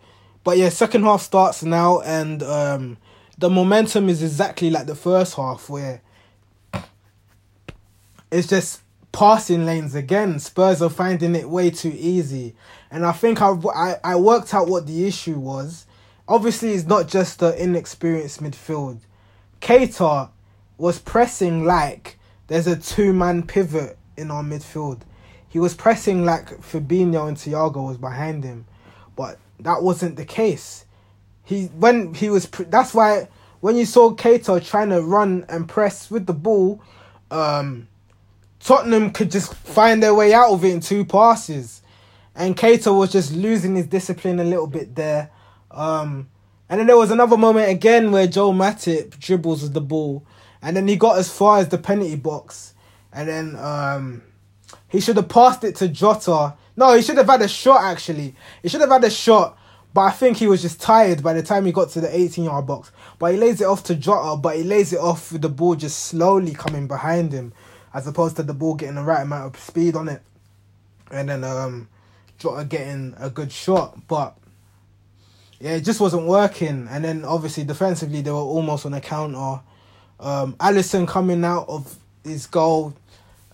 But 0.46 0.58
yeah, 0.58 0.70
second 0.70 1.04
half 1.04 1.22
starts 1.22 1.62
now, 1.62 2.00
and 2.00 2.42
um, 2.42 2.98
the 3.38 3.50
momentum 3.50 4.08
is 4.08 4.24
exactly 4.24 4.70
like 4.70 4.88
the 4.88 4.96
first 4.96 5.36
half, 5.36 5.70
where 5.70 6.02
it's 8.32 8.48
just 8.48 8.82
passing 9.12 9.66
lanes 9.66 9.94
again. 9.94 10.40
Spurs 10.40 10.82
are 10.82 10.90
finding 10.90 11.36
it 11.36 11.50
way 11.50 11.70
too 11.70 11.94
easy. 11.94 12.56
And 12.92 13.06
I 13.06 13.14
think 13.14 13.42
I, 13.42 13.56
I, 13.74 13.96
I 14.04 14.16
worked 14.18 14.54
out 14.54 14.68
what 14.68 14.86
the 14.86 15.08
issue 15.08 15.40
was. 15.40 15.86
Obviously, 16.28 16.74
it's 16.74 16.86
not 16.86 17.08
just 17.08 17.40
the 17.40 17.62
inexperienced 17.62 18.44
midfield. 18.44 19.00
Keita 19.62 20.30
was 20.78 21.00
pressing 21.00 21.64
like 21.64 22.20
there's 22.48 22.68
a 22.68 22.76
two 22.76 23.14
man 23.14 23.44
pivot 23.44 23.98
in 24.18 24.30
our 24.30 24.44
midfield. 24.44 25.02
He 25.48 25.60
was 25.60 25.74
pressing 25.74 26.26
like 26.26 26.50
Fabinho 26.62 27.28
and 27.28 27.38
Thiago 27.38 27.88
was 27.88 27.98
behind 27.98 28.44
him, 28.44 28.66
but 29.16 29.38
that 29.60 29.84
wasn't 29.84 30.18
the 30.18 30.26
case. 30.26 30.86
He 31.44 31.66
when 31.68 32.14
he 32.14 32.30
was 32.30 32.48
that's 32.48 32.94
why 32.94 33.30
when 33.62 33.78
you 33.78 33.86
saw 33.86 34.12
Keita 34.12 34.66
trying 34.66 34.90
to 34.90 35.02
run 35.02 35.46
and 35.48 35.68
press 35.68 36.10
with 36.10 36.26
the 36.26 36.34
ball, 36.34 36.82
um, 37.30 37.88
Tottenham 38.60 39.12
could 39.12 39.32
just 39.32 39.54
find 39.54 40.02
their 40.02 40.16
way 40.16 40.34
out 40.34 40.52
of 40.52 40.66
it 40.66 40.74
in 40.74 40.80
two 40.80 41.06
passes 41.06 41.81
and 42.36 42.56
Keita 42.56 42.96
was 42.96 43.12
just 43.12 43.34
losing 43.34 43.76
his 43.76 43.88
discipline 43.88 44.40
a 44.40 44.44
little 44.44 44.68
bit 44.68 44.96
there. 44.96 45.32
Um, 45.70 46.30
and 46.70 46.80
then 46.80 46.88
there 46.88 46.98
was 46.98 47.12
another 47.12 47.38
moment 47.38 47.70
again 47.70 48.12
where 48.12 48.28
Joe 48.28 48.52
Matip 48.52 49.20
dribbles 49.20 49.64
with 49.64 49.74
the 49.74 49.82
ball, 49.82 50.26
and 50.62 50.76
then 50.76 50.88
he 50.88 50.96
got 50.96 51.18
as 51.18 51.32
far 51.32 51.60
as 51.60 51.68
the 51.68 51.78
penalty 51.78 52.16
box, 52.16 52.74
and 53.12 53.28
then 53.28 53.56
um, 53.58 54.24
he 54.88 55.02
should 55.02 55.18
have 55.18 55.30
passed 55.30 55.64
it 55.64 55.76
to 55.78 55.88
Jota. 55.88 56.56
No, 56.78 56.94
he 56.96 57.02
should 57.02 57.18
have 57.18 57.28
had 57.28 57.42
a 57.42 57.48
shot 57.48 57.84
actually. 57.84 58.36
He 58.64 58.70
should 58.70 58.82
have 58.82 58.90
had 58.90 59.04
a 59.04 59.10
shot, 59.10 59.58
but 59.94 60.02
I 60.02 60.12
think 60.12 60.38
he 60.38 60.48
was 60.48 60.62
just 60.62 60.80
tired 60.80 61.22
by 61.22 61.34
the 61.34 61.44
time 61.44 61.66
he 61.66 61.74
got 61.74 61.90
to 61.90 62.02
the 62.02 62.16
18 62.16 62.46
yard 62.46 62.66
box. 62.66 62.92
But 63.20 63.34
he 63.34 63.40
lays 63.40 63.60
it 63.60 63.68
off 63.68 63.84
to 63.86 63.96
Jota, 63.96 64.38
but 64.38 64.56
he 64.56 64.64
lays 64.64 64.94
it 64.94 65.00
off 65.00 65.34
with 65.34 65.42
the 65.42 65.50
ball 65.50 65.76
just 65.76 66.06
slowly 66.06 66.54
coming 66.54 66.88
behind 66.88 67.34
him, 67.34 67.52
as 67.94 68.08
opposed 68.08 68.38
to 68.38 68.44
the 68.44 68.54
ball 68.54 68.76
getting 68.76 68.96
the 68.96 69.04
right 69.04 69.24
amount 69.24 69.56
of 69.56 69.62
speed 69.62 69.96
on 69.98 70.08
it. 70.08 70.22
And 71.12 71.28
then 71.28 71.44
um, 71.44 71.90
Jota 72.42 72.66
getting 72.66 73.14
a 73.18 73.30
good 73.30 73.52
shot, 73.52 74.08
but 74.08 74.36
yeah, 75.60 75.76
it 75.76 75.82
just 75.82 76.00
wasn't 76.00 76.26
working. 76.26 76.88
And 76.90 77.04
then 77.06 77.24
obviously 77.24 77.64
defensively 77.64 78.22
they 78.22 78.32
were 78.32 78.38
almost 78.38 78.86
on 78.86 78.94
a 78.94 79.02
counter. 79.02 79.62
Um, 80.20 80.54
Alisson 80.54 81.08
coming 81.08 81.44
out 81.46 81.70
of 81.70 81.96
his 82.24 82.48
goal 82.48 82.94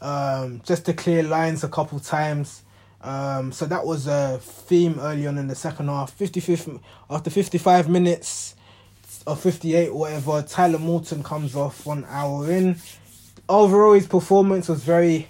um, 0.02 0.62
just 0.64 0.86
to 0.86 0.94
clear 0.94 1.24
lines 1.24 1.64
a 1.64 1.70
couple 1.70 2.00
times. 2.00 2.64
Um, 3.02 3.52
so 3.52 3.66
that 3.66 3.86
was 3.86 4.08
a 4.08 4.40
theme 4.42 5.00
early 5.00 5.28
on 5.28 5.38
in 5.38 5.48
the 5.48 5.56
second 5.56 5.88
half. 5.88 6.18
55th, 6.18 6.80
after 7.10 7.30
55 7.30 7.90
minutes 7.90 8.56
or 9.26 9.36
58 9.36 9.90
or 9.90 10.00
whatever, 10.00 10.42
Tyler 10.42 10.80
Morton 10.80 11.24
comes 11.24 11.56
off 11.56 11.86
one 11.86 12.06
hour 12.10 12.50
in. 12.50 12.78
Overall, 13.50 13.94
his 13.94 14.08
performance 14.08 14.68
was 14.68 14.84
very 14.84 15.28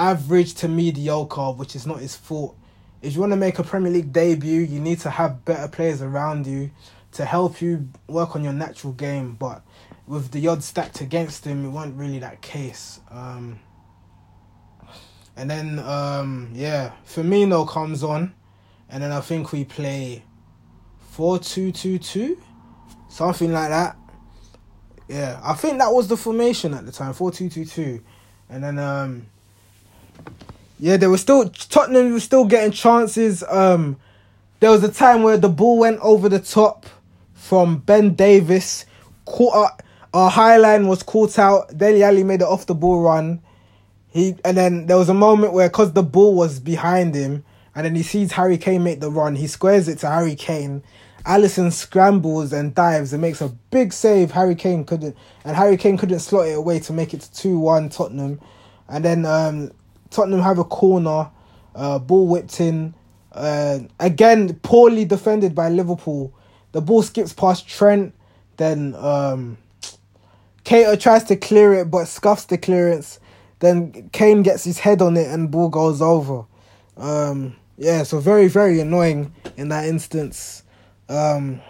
average 0.00 0.54
to 0.54 0.66
mediocre, 0.66 1.52
which 1.52 1.76
is 1.76 1.86
not 1.86 2.00
his 2.00 2.16
fault. 2.16 2.56
If 3.02 3.14
you 3.14 3.20
want 3.20 3.32
to 3.32 3.36
make 3.36 3.58
a 3.58 3.62
Premier 3.62 3.92
League 3.92 4.12
debut, 4.12 4.62
you 4.62 4.80
need 4.80 4.98
to 5.00 5.10
have 5.10 5.44
better 5.44 5.68
players 5.68 6.00
around 6.00 6.46
you 6.46 6.70
to 7.12 7.24
help 7.26 7.60
you 7.60 7.88
work 8.08 8.34
on 8.34 8.42
your 8.42 8.54
natural 8.54 8.94
game. 8.94 9.34
But 9.34 9.62
with 10.06 10.30
the 10.30 10.48
odds 10.48 10.64
stacked 10.64 11.02
against 11.02 11.44
him, 11.44 11.66
it 11.66 11.68
wasn't 11.68 11.98
really 11.98 12.18
that 12.20 12.40
case. 12.40 13.00
Um, 13.10 13.60
and 15.36 15.50
then, 15.50 15.78
um, 15.80 16.50
yeah, 16.54 16.92
Firmino 17.06 17.68
comes 17.68 18.02
on, 18.02 18.32
and 18.88 19.02
then 19.02 19.12
I 19.12 19.20
think 19.20 19.52
we 19.52 19.64
play 19.64 20.24
4 21.10 21.38
2 21.38 21.72
2 21.72 21.98
2, 21.98 22.42
something 23.08 23.52
like 23.52 23.68
that. 23.68 23.96
Yeah, 25.08 25.40
I 25.44 25.52
think 25.54 25.78
that 25.78 25.92
was 25.92 26.08
the 26.08 26.16
formation 26.16 26.72
at 26.72 26.86
the 26.86 26.92
time 26.92 27.12
4 27.12 27.30
2 27.32 27.50
2 27.50 27.64
2. 27.66 28.02
And 28.48 28.64
then, 28.64 28.78
um, 28.78 29.26
yeah, 30.80 30.96
they 30.96 31.06
were 31.06 31.18
still 31.18 31.48
Tottenham 31.50 32.12
was 32.12 32.24
still 32.24 32.46
getting 32.46 32.72
chances. 32.72 33.44
Um, 33.44 33.98
there 34.60 34.70
was 34.70 34.82
a 34.82 34.92
time 34.92 35.22
where 35.22 35.36
the 35.36 35.48
ball 35.48 35.78
went 35.78 36.00
over 36.00 36.28
the 36.28 36.40
top 36.40 36.86
from 37.34 37.78
Ben 37.78 38.14
Davies. 38.14 38.86
Caught 39.26 39.54
up, 39.54 39.82
our 40.12 40.30
high 40.30 40.56
line 40.56 40.88
was 40.88 41.02
caught 41.02 41.38
out. 41.38 41.76
Dele 41.76 42.02
Alli 42.02 42.24
made 42.24 42.40
an 42.42 42.48
off 42.48 42.66
the 42.66 42.74
ball 42.74 43.02
run. 43.02 43.42
He 44.08 44.36
and 44.44 44.56
then 44.56 44.86
there 44.86 44.96
was 44.96 45.08
a 45.08 45.14
moment 45.14 45.52
where 45.52 45.68
because 45.68 45.92
the 45.92 46.02
ball 46.02 46.34
was 46.34 46.58
behind 46.58 47.14
him, 47.14 47.44
and 47.74 47.84
then 47.84 47.94
he 47.94 48.02
sees 48.02 48.32
Harry 48.32 48.58
Kane 48.58 48.82
make 48.82 49.00
the 49.00 49.10
run. 49.10 49.36
He 49.36 49.46
squares 49.46 49.86
it 49.86 49.98
to 49.98 50.08
Harry 50.08 50.34
Kane. 50.34 50.82
Alisson 51.26 51.70
scrambles 51.70 52.52
and 52.52 52.74
dives 52.74 53.12
and 53.12 53.20
makes 53.20 53.42
a 53.42 53.50
big 53.70 53.92
save. 53.92 54.30
Harry 54.30 54.54
Kane 54.54 54.84
couldn't, 54.84 55.14
and 55.44 55.54
Harry 55.56 55.76
Kane 55.76 55.98
couldn't 55.98 56.20
slot 56.20 56.48
it 56.48 56.56
away 56.56 56.80
to 56.80 56.94
make 56.94 57.12
it 57.12 57.20
to 57.20 57.32
two 57.34 57.58
one 57.58 57.90
Tottenham. 57.90 58.40
And 58.88 59.04
then 59.04 59.24
um, 59.26 59.70
Tottenham 60.10 60.40
have 60.40 60.58
a 60.58 60.64
corner, 60.64 61.30
uh, 61.74 61.98
ball 61.98 62.26
whipped 62.26 62.60
in. 62.60 62.94
Uh, 63.32 63.80
again, 63.98 64.54
poorly 64.62 65.04
defended 65.04 65.54
by 65.54 65.68
Liverpool. 65.68 66.34
The 66.72 66.80
ball 66.80 67.02
skips 67.02 67.32
past 67.32 67.68
Trent. 67.68 68.14
Then 68.56 68.94
um, 68.96 69.58
Keita 70.64 70.98
tries 71.00 71.24
to 71.24 71.36
clear 71.36 71.74
it 71.74 71.90
but 71.90 72.06
scuffs 72.06 72.44
the 72.44 72.58
clearance. 72.58 73.20
Then 73.60 74.10
Kane 74.12 74.42
gets 74.42 74.64
his 74.64 74.78
head 74.78 75.00
on 75.00 75.16
it 75.16 75.28
and 75.28 75.50
ball 75.50 75.68
goes 75.68 76.02
over. 76.02 76.44
Um, 76.96 77.56
yeah, 77.76 78.02
so 78.02 78.18
very, 78.18 78.48
very 78.48 78.80
annoying 78.80 79.34
in 79.56 79.68
that 79.68 79.86
instance. 79.86 80.62
Um, 81.08 81.60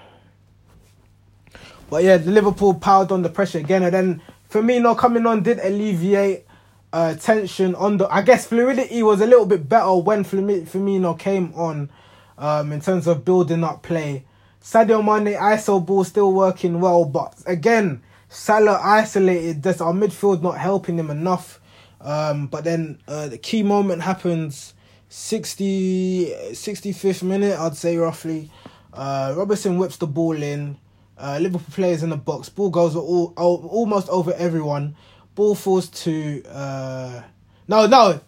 but 1.89 2.05
yeah, 2.05 2.17
the 2.17 2.31
Liverpool 2.31 2.75
piled 2.75 3.13
on 3.13 3.23
the 3.23 3.29
pressure 3.29 3.59
again, 3.59 3.83
and 3.83 3.93
then 3.93 4.23
Firmino 4.51 4.97
coming 4.97 5.27
on 5.27 5.43
did 5.43 5.59
alleviate 5.59 6.47
uh, 6.93 7.15
tension 7.15 7.75
on 7.75 7.99
the. 7.99 8.09
I 8.09 8.23
guess 8.23 8.47
fluidity 8.47 9.03
was 9.03 9.21
a 9.21 9.27
little 9.27 9.47
bit 9.47 9.69
better 9.69 9.95
when 9.97 10.25
Firmino 10.25 11.19
came 11.19 11.53
on, 11.55 11.91
um, 12.39 12.73
in 12.73 12.81
terms 12.81 13.07
of 13.07 13.25
building 13.25 13.65
up 13.65 13.83
play. 13.83 14.25
Sadio 14.63 15.03
Mane 15.03 15.37
ISO 15.37 15.85
ball 15.85 16.05
still 16.05 16.33
working 16.33 16.81
well, 16.81 17.05
but 17.05 17.35
again, 17.47 18.03
Salah 18.29 18.81
isolated. 18.83 19.63
Just 19.63 19.81
our 19.81 19.93
midfield 19.93 20.43
not 20.43 20.59
helping 20.59 20.99
him 20.99 21.11
enough. 21.11 21.61
Um, 22.01 22.47
but 22.47 22.65
then 22.65 22.99
uh, 23.07 23.29
the 23.29 23.39
key 23.39 23.63
moment 23.63 24.03
happens 24.03 24.75
60, 25.09 26.33
65th 26.53 27.23
minute, 27.23 27.59
I'd 27.59 27.77
say 27.77 27.97
roughly. 27.97 28.51
Uh, 28.93 29.35
Robertson 29.37 29.77
whips 29.77 29.97
the 29.97 30.07
ball 30.07 30.41
in. 30.41 30.79
Uh, 31.19 31.39
Liverpool 31.41 31.67
players 31.73 32.03
in 32.03 32.11
the 32.11 32.17
box. 32.17 32.49
Ball 32.49 32.71
goes 32.71 32.97
all, 32.97 33.35
all, 33.37 33.69
almost 33.71 34.09
over 34.09 34.33
everyone. 34.35 34.97
Ball 35.41 35.55
falls 35.55 35.89
to 35.89 36.43
uh 36.53 37.23
no 37.67 37.87
no 37.87 38.21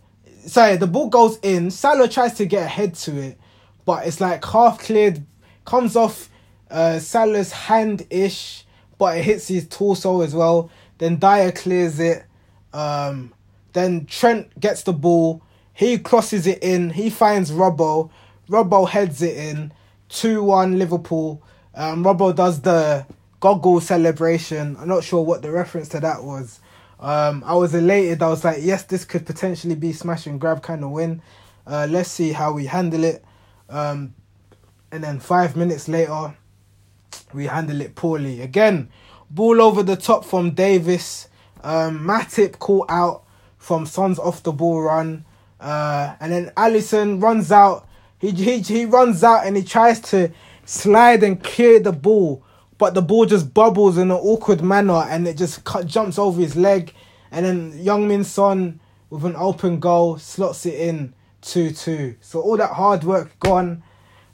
sorry 0.47 0.79
the 0.79 0.87
ball 0.87 1.11
goes 1.11 1.39
in. 1.43 1.71
Salah 1.71 2.09
tries 2.09 2.33
to 2.39 2.47
get 2.47 2.65
ahead 2.65 2.95
to 3.05 3.15
it, 3.21 3.39
but 3.85 4.07
it's 4.07 4.19
like 4.19 4.43
half 4.47 4.79
cleared, 4.79 5.23
comes 5.67 5.95
off 5.95 6.31
uh 6.71 6.99
Salah's 6.99 7.53
hand 7.53 8.07
ish, 8.09 8.65
but 8.97 9.19
it 9.19 9.25
hits 9.25 9.49
his 9.49 9.69
torso 9.69 10.23
as 10.23 10.35
well. 10.35 10.71
Then 10.97 11.17
Dier 11.19 11.53
clears 11.53 12.01
it. 12.01 12.25
Um, 12.73 13.35
then 13.75 14.07
Trent 14.07 14.59
gets 14.59 14.83
the 14.83 14.95
ball. 14.95 15.43
He 15.75 15.99
crosses 15.99 16.47
it 16.47 16.63
in. 16.63 16.89
He 16.89 17.11
finds 17.11 17.51
Robbo. 17.51 18.09
Robbo 18.49 18.89
heads 18.89 19.21
it 19.21 19.37
in. 19.37 19.75
2 20.09 20.43
1 20.43 20.79
Liverpool. 20.79 21.43
Um, 21.75 22.05
Robbo 22.05 22.35
does 22.35 22.63
the 22.63 23.05
goggle 23.39 23.83
celebration. 23.83 24.79
I'm 24.81 24.89
not 24.89 25.05
sure 25.05 25.23
what 25.23 25.43
the 25.43 25.51
reference 25.51 25.91
to 25.91 26.01
that 26.01 26.25
was. 26.25 26.59
Um, 27.03 27.43
I 27.45 27.55
was 27.57 27.75
elated. 27.75 28.23
I 28.23 28.29
was 28.29 28.45
like, 28.45 28.59
yes, 28.61 28.85
this 28.85 29.05
could 29.05 29.27
potentially 29.27 29.75
be 29.75 29.93
smash 29.93 30.27
and 30.27 30.41
grab 30.41 30.63
kind 30.63 30.85
of 30.85 30.91
win. 30.91 31.21
Uh, 31.67 31.89
let's 31.91 32.09
see 32.09 32.31
how 32.33 32.53
we 32.53 32.67
handle 32.67 33.03
it. 33.03 33.25
Um, 33.69 34.15
and 34.93 35.03
then 35.03 35.19
five 35.19 35.57
minutes 35.57 35.89
later, 35.89 36.37
we 37.35 37.47
handle 37.47 37.81
it 37.81 37.97
poorly. 37.97 38.41
Again, 38.41 38.89
ball 39.31 39.61
over 39.61 39.83
the 39.83 39.97
top 39.97 40.25
from 40.25 40.53
Davies. 40.53 41.29
Um, 41.65 42.01
Matip 42.07 42.61
caught 42.61 42.89
out 42.89 43.25
from 43.59 43.85
Son's 43.85 44.21
off 44.21 44.45
the 44.45 44.53
ball 44.53 44.83
run. 44.83 45.25
Uh, 45.61 46.15
and 46.21 46.31
then 46.31 46.53
Alisson 46.57 47.21
runs 47.21 47.51
out. 47.51 47.89
He, 48.21 48.31
he, 48.31 48.61
he 48.61 48.85
runs 48.85 49.25
out 49.25 49.45
and 49.45 49.57
he 49.57 49.65
tries 49.65 49.99
to 50.01 50.31
slide 50.65 51.25
and 51.25 51.43
clear 51.43 51.81
the 51.81 51.93
ball. 51.93 52.45
But 52.83 52.95
the 52.95 53.01
ball 53.01 53.27
just 53.27 53.55
bubbles 53.55 53.97
in 53.97 54.11
an 54.11 54.17
awkward 54.17 54.61
manner 54.61 55.07
and 55.09 55.29
it 55.29 55.37
just 55.37 55.63
cut, 55.63 55.87
jumps 55.87 56.19
over 56.19 56.41
his 56.41 56.57
leg. 56.57 56.93
And 57.31 57.47
then 57.47 57.73
Heung-min 57.75 58.25
Son 58.25 58.81
with 59.09 59.25
an 59.25 59.37
open 59.37 59.79
goal 59.79 60.19
slots 60.19 60.67
it 60.67 60.75
in 60.75 61.15
2 61.43 61.71
2. 61.71 62.17
So 62.21 62.41
all 62.41 62.57
that 62.57 62.73
hard 62.73 63.05
work 63.05 63.39
gone. 63.39 63.85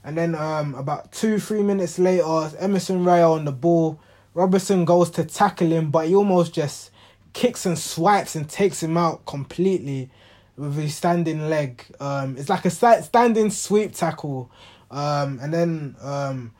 And 0.03 0.17
then 0.17 0.33
um, 0.33 0.73
about 0.73 1.11
two, 1.11 1.37
three 1.37 1.61
minutes 1.61 1.99
later, 1.99 2.49
Emerson 2.57 3.05
Royal 3.05 3.33
on 3.33 3.45
the 3.45 3.51
ball. 3.51 3.99
Robertson 4.33 4.83
goes 4.83 5.11
to 5.11 5.25
tackle 5.25 5.67
him, 5.67 5.91
but 5.91 6.07
he 6.07 6.15
almost 6.15 6.51
just 6.55 6.89
kicks 7.33 7.67
and 7.67 7.77
swipes 7.77 8.35
and 8.35 8.49
takes 8.49 8.81
him 8.81 8.97
out 8.97 9.27
completely 9.27 10.09
with 10.57 10.73
his 10.73 10.95
standing 10.95 11.51
leg. 11.51 11.85
Um, 11.99 12.35
it's 12.35 12.49
like 12.49 12.65
a 12.65 12.71
standing 12.71 13.51
sweep 13.51 13.93
tackle. 13.93 14.49
Um, 14.89 15.37
and 15.39 15.53
then 15.53 15.95
um, 16.01 16.51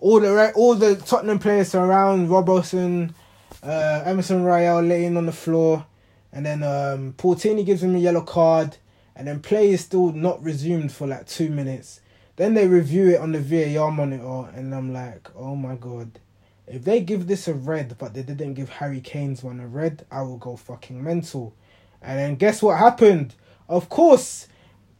all 0.00 0.20
the 0.20 0.52
all 0.52 0.74
the 0.74 0.96
Tottenham 0.96 1.38
players 1.38 1.74
around 1.74 2.28
Robertson, 2.28 3.14
uh, 3.62 4.02
Emerson 4.04 4.42
Royal 4.42 4.82
laying 4.82 5.16
on 5.16 5.26
the 5.26 5.32
floor, 5.32 5.86
and 6.32 6.44
then 6.44 6.62
um, 6.62 7.14
Paul 7.16 7.36
Tierney 7.36 7.64
gives 7.64 7.82
him 7.82 7.94
a 7.94 7.98
yellow 7.98 8.22
card, 8.22 8.76
and 9.14 9.28
then 9.28 9.40
play 9.40 9.70
is 9.70 9.82
still 9.82 10.12
not 10.12 10.42
resumed 10.42 10.92
for 10.92 11.06
like 11.06 11.26
two 11.26 11.50
minutes. 11.50 12.00
Then 12.36 12.54
they 12.54 12.66
review 12.66 13.10
it 13.10 13.20
on 13.20 13.32
the 13.32 13.40
VAR 13.40 13.90
monitor, 13.90 14.50
and 14.54 14.74
I'm 14.74 14.92
like, 14.92 15.28
oh 15.36 15.54
my 15.54 15.74
god. 15.76 16.18
If 16.66 16.84
they 16.84 17.00
give 17.00 17.26
this 17.26 17.48
a 17.48 17.54
red, 17.54 17.96
but 17.98 18.14
they 18.14 18.22
didn't 18.22 18.54
give 18.54 18.68
Harry 18.68 19.00
Kane's 19.00 19.42
one 19.42 19.58
a 19.58 19.66
red, 19.66 20.06
I 20.10 20.22
will 20.22 20.36
go 20.36 20.56
fucking 20.56 21.02
mental. 21.02 21.52
And 22.00 22.18
then 22.18 22.36
guess 22.36 22.62
what 22.62 22.78
happened? 22.78 23.34
Of 23.68 23.88
course, 23.88 24.46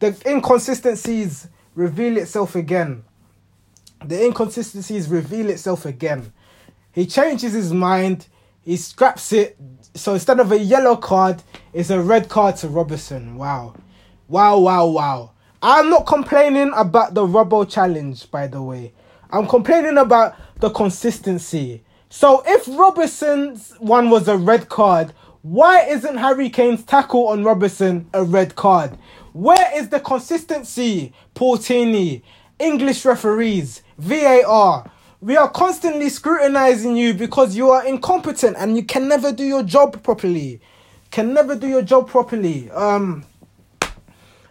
the 0.00 0.20
inconsistencies 0.26 1.46
reveal 1.76 2.16
itself 2.16 2.56
again. 2.56 3.04
The 4.04 4.24
inconsistencies 4.24 5.08
reveal 5.08 5.50
itself 5.50 5.84
again. 5.84 6.32
He 6.92 7.06
changes 7.06 7.52
his 7.52 7.72
mind. 7.72 8.26
He 8.62 8.76
scraps 8.76 9.32
it. 9.32 9.56
So 9.94 10.14
instead 10.14 10.40
of 10.40 10.52
a 10.52 10.58
yellow 10.58 10.96
card, 10.96 11.42
it's 11.72 11.90
a 11.90 12.00
red 12.00 12.28
card 12.28 12.56
to 12.56 12.68
Robertson. 12.68 13.36
Wow. 13.36 13.74
Wow, 14.28 14.58
wow, 14.58 14.86
wow. 14.86 15.30
I'm 15.62 15.90
not 15.90 16.06
complaining 16.06 16.72
about 16.74 17.14
the 17.14 17.26
Robbo 17.26 17.68
challenge, 17.68 18.30
by 18.30 18.46
the 18.46 18.62
way. 18.62 18.94
I'm 19.30 19.46
complaining 19.46 19.98
about 19.98 20.34
the 20.58 20.70
consistency. 20.70 21.84
So 22.08 22.42
if 22.46 22.66
Robertson's 22.66 23.72
one 23.78 24.10
was 24.10 24.26
a 24.26 24.36
red 24.36 24.68
card, 24.68 25.12
why 25.42 25.80
isn't 25.82 26.16
Harry 26.16 26.50
Kane's 26.50 26.82
tackle 26.82 27.28
on 27.28 27.44
Robertson 27.44 28.08
a 28.12 28.24
red 28.24 28.56
card? 28.56 28.98
Where 29.32 29.70
is 29.76 29.88
the 29.88 30.00
consistency, 30.00 31.12
Paul 31.34 31.58
Tierney, 31.58 32.24
English 32.58 33.04
referees, 33.04 33.82
VAR? 34.00 34.90
We 35.20 35.36
are 35.36 35.50
constantly 35.50 36.08
scrutinizing 36.08 36.96
you 36.96 37.12
because 37.12 37.54
you 37.54 37.70
are 37.70 37.84
incompetent 37.84 38.56
and 38.58 38.74
you 38.76 38.82
can 38.82 39.08
never 39.08 39.30
do 39.30 39.44
your 39.44 39.62
job 39.62 40.02
properly. 40.02 40.60
Can 41.10 41.34
never 41.34 41.54
do 41.54 41.68
your 41.68 41.82
job 41.82 42.08
properly. 42.08 42.70
Um, 42.70 43.26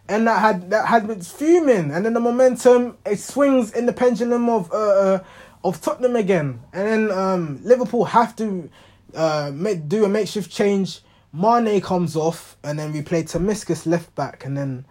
and 0.10 0.28
that 0.28 0.40
had 0.40 0.70
that 0.72 0.88
had 0.88 1.08
been 1.08 1.22
fuming, 1.22 1.92
and 1.92 2.06
then 2.06 2.14
the 2.14 2.20
momentum 2.20 2.98
it 3.06 3.20
swings 3.20 3.72
in 3.72 3.86
the 3.86 3.94
pendulum 3.94 4.50
of 4.50 4.72
uh, 4.72 4.76
uh 4.76 5.24
of 5.64 5.80
Tottenham 5.82 6.16
again, 6.16 6.60
and 6.74 6.88
then 6.88 7.12
um 7.12 7.60
Liverpool 7.64 8.06
have 8.06 8.36
to 8.38 8.70
uh 9.16 9.52
do 9.52 10.06
a 10.06 10.10
makeshift 10.10 10.52
change. 10.52 11.02
Mane 11.32 11.80
comes 11.80 12.16
off, 12.16 12.58
and 12.64 12.80
then 12.80 12.92
we 12.92 13.04
play 13.04 13.24
Tsimikas 13.24 13.86
left 13.86 14.14
back, 14.16 14.46
and 14.46 14.58
then 14.58 14.86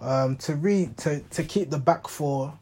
um 0.00 0.36
to 0.36 0.56
re 0.56 0.88
to 0.96 1.20
to 1.20 1.44
keep 1.44 1.70
the 1.70 1.78
back 1.78 2.08
four, 2.08 2.58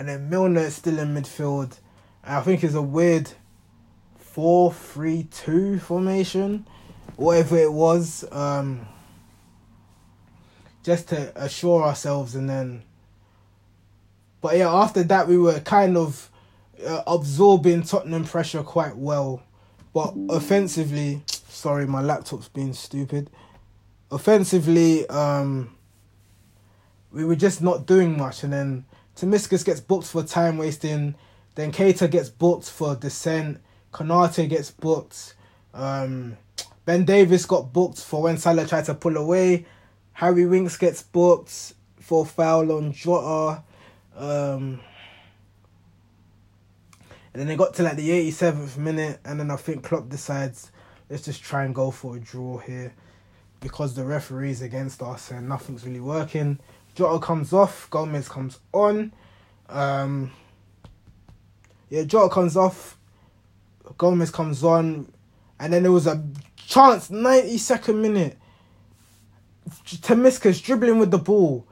and 0.00 0.08
then 0.08 0.30
Milner 0.30 0.62
is 0.62 0.76
still 0.76 0.98
in 0.98 1.14
midfield. 1.14 1.78
I 2.24 2.40
think 2.40 2.64
it's 2.64 2.72
a 2.72 2.80
weird 2.80 3.32
four 4.16 4.72
three 4.72 5.24
two 5.24 5.78
formation, 5.78 6.66
whatever 7.16 7.58
it 7.58 7.70
was. 7.70 8.24
Um 8.32 8.86
just 10.82 11.08
to 11.08 11.30
assure 11.36 11.82
ourselves 11.82 12.34
and 12.34 12.48
then 12.48 12.82
but 14.40 14.56
yeah 14.56 14.72
after 14.72 15.02
that 15.02 15.28
we 15.28 15.36
were 15.36 15.60
kind 15.60 15.98
of 15.98 16.30
uh, 16.86 17.02
absorbing 17.06 17.82
Tottenham 17.82 18.24
pressure 18.24 18.62
quite 18.62 18.96
well 18.96 19.42
but 19.92 20.14
offensively 20.30 21.22
sorry 21.26 21.86
my 21.86 22.00
laptop's 22.00 22.48
being 22.48 22.72
stupid 22.72 23.28
offensively 24.10 25.06
um 25.10 25.76
we 27.12 27.26
were 27.26 27.36
just 27.36 27.60
not 27.60 27.84
doing 27.84 28.16
much 28.16 28.42
and 28.42 28.54
then 28.54 28.86
Tsimikas 29.20 29.64
gets 29.64 29.80
booked 29.80 30.06
for 30.06 30.22
time 30.22 30.56
wasting. 30.56 31.14
Then 31.54 31.72
Keita 31.72 32.10
gets 32.10 32.30
booked 32.30 32.70
for 32.70 32.96
dissent 32.96 33.60
Konate 33.92 34.48
gets 34.48 34.70
booked. 34.70 35.34
Um 35.74 36.36
Ben 36.86 37.04
Davies 37.04 37.46
got 37.46 37.72
booked 37.72 38.00
for 38.00 38.22
when 38.22 38.38
Salah 38.38 38.66
tried 38.66 38.86
to 38.86 38.94
pull 38.94 39.16
away. 39.16 39.66
Harry 40.14 40.46
Winks 40.46 40.76
gets 40.76 41.02
booked 41.02 41.74
for 42.00 42.26
foul 42.26 42.72
on 42.72 42.92
Jota. 42.92 43.62
Um, 44.16 44.80
and 47.32 47.40
then 47.40 47.46
they 47.46 47.56
got 47.56 47.74
to 47.74 47.82
like 47.82 47.96
the 47.96 48.10
87th 48.10 48.76
minute, 48.76 49.20
and 49.24 49.38
then 49.38 49.50
I 49.50 49.56
think 49.56 49.84
Klopp 49.84 50.08
decides, 50.08 50.72
let's 51.08 51.24
just 51.24 51.42
try 51.42 51.64
and 51.64 51.74
go 51.74 51.90
for 51.90 52.16
a 52.16 52.18
draw 52.18 52.58
here. 52.58 52.92
Because 53.60 53.94
the 53.94 54.04
referee's 54.04 54.62
against 54.62 55.02
us 55.02 55.30
and 55.30 55.48
nothing's 55.48 55.86
really 55.86 56.00
working. 56.00 56.58
Jota 57.00 57.18
comes 57.18 57.54
off, 57.54 57.88
Gomez 57.88 58.28
comes 58.28 58.58
on. 58.74 59.10
Um, 59.70 60.30
yeah, 61.88 62.02
Jota 62.02 62.28
comes 62.28 62.58
off, 62.58 62.98
Gomez 63.96 64.30
comes 64.30 64.62
on, 64.62 65.10
and 65.58 65.72
then 65.72 65.82
there 65.82 65.92
was 65.92 66.06
a 66.06 66.22
chance, 66.56 67.08
92nd 67.08 67.94
minute. 67.94 68.36
Tsimikas 69.86 70.62
dribbling 70.62 70.98
with 70.98 71.10
the 71.10 71.16
ball. 71.16 71.66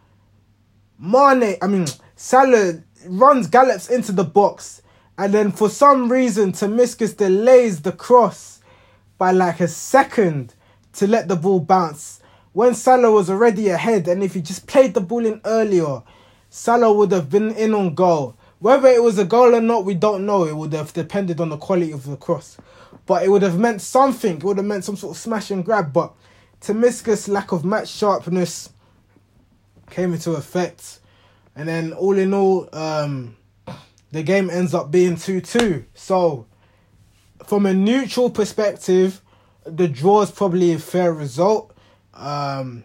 Mane, 0.98 1.58
I 1.60 1.66
mean, 1.66 1.86
Salah 2.16 2.82
runs, 3.06 3.48
gallops 3.48 3.90
into 3.90 4.12
the 4.12 4.24
box, 4.24 4.80
and 5.18 5.34
then 5.34 5.52
for 5.52 5.68
some 5.68 6.10
reason, 6.10 6.52
Tsimikas 6.52 7.18
delays 7.18 7.82
the 7.82 7.92
cross 7.92 8.62
by 9.18 9.32
like 9.32 9.60
a 9.60 9.68
second 9.68 10.54
to 10.94 11.06
let 11.06 11.28
the 11.28 11.36
ball 11.36 11.60
bounce. 11.60 12.22
When 12.58 12.74
Salah 12.74 13.12
was 13.12 13.30
already 13.30 13.68
ahead, 13.68 14.08
and 14.08 14.20
if 14.20 14.34
he 14.34 14.40
just 14.40 14.66
played 14.66 14.92
the 14.92 15.00
ball 15.00 15.24
in 15.24 15.40
earlier, 15.44 16.02
Salah 16.50 16.92
would 16.92 17.12
have 17.12 17.30
been 17.30 17.52
in 17.52 17.72
on 17.72 17.94
goal. 17.94 18.34
Whether 18.58 18.88
it 18.88 19.00
was 19.00 19.16
a 19.16 19.24
goal 19.24 19.54
or 19.54 19.60
not, 19.60 19.84
we 19.84 19.94
don't 19.94 20.26
know. 20.26 20.44
It 20.44 20.56
would 20.56 20.72
have 20.72 20.92
depended 20.92 21.40
on 21.40 21.50
the 21.50 21.56
quality 21.56 21.92
of 21.92 22.04
the 22.04 22.16
cross. 22.16 22.58
But 23.06 23.22
it 23.22 23.28
would 23.28 23.42
have 23.42 23.60
meant 23.60 23.80
something. 23.80 24.38
It 24.38 24.42
would 24.42 24.56
have 24.56 24.66
meant 24.66 24.84
some 24.84 24.96
sort 24.96 25.14
of 25.14 25.22
smash 25.22 25.52
and 25.52 25.64
grab. 25.64 25.92
But 25.92 26.12
Tsimikas' 26.60 27.28
lack 27.28 27.52
of 27.52 27.64
match 27.64 27.90
sharpness 27.90 28.70
came 29.90 30.12
into 30.12 30.32
effect. 30.32 30.98
And 31.54 31.68
then 31.68 31.92
all 31.92 32.18
in 32.18 32.34
all, 32.34 32.68
um, 32.72 33.36
the 34.10 34.24
game 34.24 34.50
ends 34.50 34.74
up 34.74 34.90
being 34.90 35.14
2 35.14 35.42
2. 35.42 35.84
So, 35.94 36.46
from 37.46 37.66
a 37.66 37.72
neutral 37.72 38.30
perspective, 38.30 39.22
the 39.64 39.86
draw 39.86 40.22
is 40.22 40.32
probably 40.32 40.72
a 40.72 40.80
fair 40.80 41.12
result. 41.12 41.72
Um, 42.18 42.84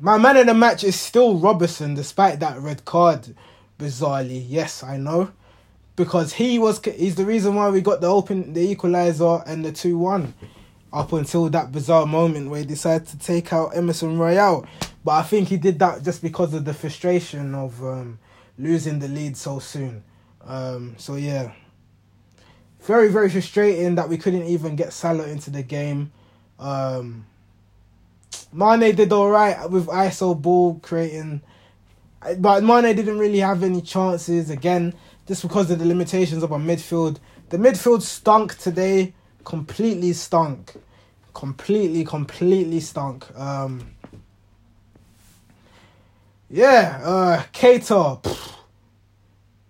my 0.00 0.16
man 0.16 0.36
in 0.36 0.46
the 0.46 0.54
match 0.54 0.84
is 0.84 0.98
still 0.98 1.38
Robertson, 1.38 1.94
despite 1.94 2.40
that 2.40 2.58
red 2.60 2.84
card. 2.84 3.34
Bizarrely, 3.78 4.42
yes, 4.48 4.82
I 4.82 4.96
know, 4.96 5.32
because 5.96 6.32
he 6.34 6.58
was 6.58 6.82
he's 6.82 7.16
the 7.16 7.26
reason 7.26 7.54
why 7.54 7.68
we 7.68 7.82
got 7.82 8.00
the 8.00 8.06
open 8.06 8.54
the 8.54 8.60
equalizer 8.60 9.42
and 9.46 9.64
the 9.64 9.72
two 9.72 9.98
one 9.98 10.32
up 10.92 11.12
until 11.12 11.50
that 11.50 11.72
bizarre 11.72 12.06
moment 12.06 12.48
where 12.48 12.60
he 12.60 12.66
decided 12.66 13.06
to 13.08 13.18
take 13.18 13.52
out 13.52 13.76
Emerson 13.76 14.18
Royal. 14.18 14.66
But 15.04 15.12
I 15.12 15.22
think 15.24 15.48
he 15.48 15.58
did 15.58 15.78
that 15.80 16.02
just 16.02 16.22
because 16.22 16.54
of 16.54 16.64
the 16.64 16.72
frustration 16.72 17.54
of 17.54 17.82
um, 17.84 18.18
losing 18.58 18.98
the 18.98 19.08
lead 19.08 19.36
so 19.36 19.58
soon. 19.58 20.02
Um, 20.42 20.94
so 20.96 21.16
yeah, 21.16 21.52
very 22.80 23.08
very 23.08 23.28
frustrating 23.28 23.96
that 23.96 24.08
we 24.08 24.16
couldn't 24.16 24.44
even 24.44 24.74
get 24.74 24.94
Salah 24.94 25.28
into 25.28 25.50
the 25.50 25.62
game. 25.62 26.12
Um, 26.58 27.26
Mane 28.52 28.94
did 28.94 29.12
all 29.12 29.30
right 29.30 29.68
with 29.70 29.86
ISO 29.86 30.40
ball 30.40 30.78
creating, 30.82 31.42
but 32.38 32.62
Mane 32.62 32.96
didn't 32.96 33.18
really 33.18 33.40
have 33.40 33.62
any 33.62 33.82
chances 33.82 34.50
again, 34.50 34.94
just 35.26 35.42
because 35.42 35.70
of 35.70 35.78
the 35.78 35.84
limitations 35.84 36.42
of 36.42 36.52
our 36.52 36.58
midfield. 36.58 37.18
The 37.50 37.58
midfield 37.58 38.02
stunk 38.02 38.56
today, 38.58 39.14
completely 39.44 40.12
stunk, 40.12 40.74
completely, 41.34 42.04
completely 42.04 42.80
stunk. 42.80 43.26
Um, 43.38 43.90
yeah, 46.48 47.00
uh, 47.02 47.42
Keita, 47.52 48.24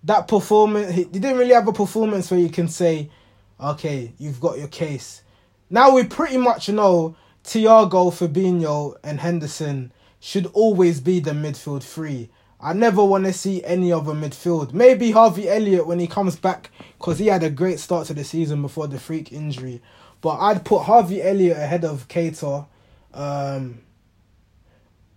that 0.04 0.28
performance, 0.28 0.92
he 0.92 1.04
didn't 1.04 1.36
really 1.36 1.54
have 1.54 1.66
a 1.66 1.72
performance 1.72 2.30
where 2.30 2.38
you 2.38 2.50
can 2.50 2.68
say, 2.68 3.10
okay, 3.58 4.12
you've 4.18 4.40
got 4.40 4.58
your 4.58 4.68
case. 4.68 5.22
Now 5.68 5.94
we 5.94 6.04
pretty 6.04 6.36
much 6.36 6.68
know 6.68 7.16
Thiago, 7.44 8.12
Fabinho, 8.12 8.96
and 9.02 9.20
Henderson 9.20 9.92
should 10.20 10.46
always 10.46 11.00
be 11.00 11.20
the 11.20 11.32
midfield 11.32 11.82
three. 11.82 12.30
I 12.60 12.72
never 12.72 13.04
want 13.04 13.24
to 13.24 13.32
see 13.32 13.62
any 13.64 13.92
other 13.92 14.12
midfield. 14.12 14.72
Maybe 14.72 15.10
Harvey 15.10 15.48
Elliott 15.48 15.86
when 15.86 15.98
he 15.98 16.06
comes 16.06 16.36
back 16.36 16.70
because 16.98 17.18
he 17.18 17.26
had 17.26 17.42
a 17.42 17.50
great 17.50 17.78
start 17.78 18.06
to 18.06 18.14
the 18.14 18.24
season 18.24 18.62
before 18.62 18.86
the 18.86 18.98
freak 18.98 19.32
injury. 19.32 19.82
But 20.20 20.38
I'd 20.38 20.64
put 20.64 20.84
Harvey 20.84 21.22
Elliott 21.22 21.58
ahead 21.58 21.84
of 21.84 22.08
Keita. 22.08 22.66
Um, 23.12 23.80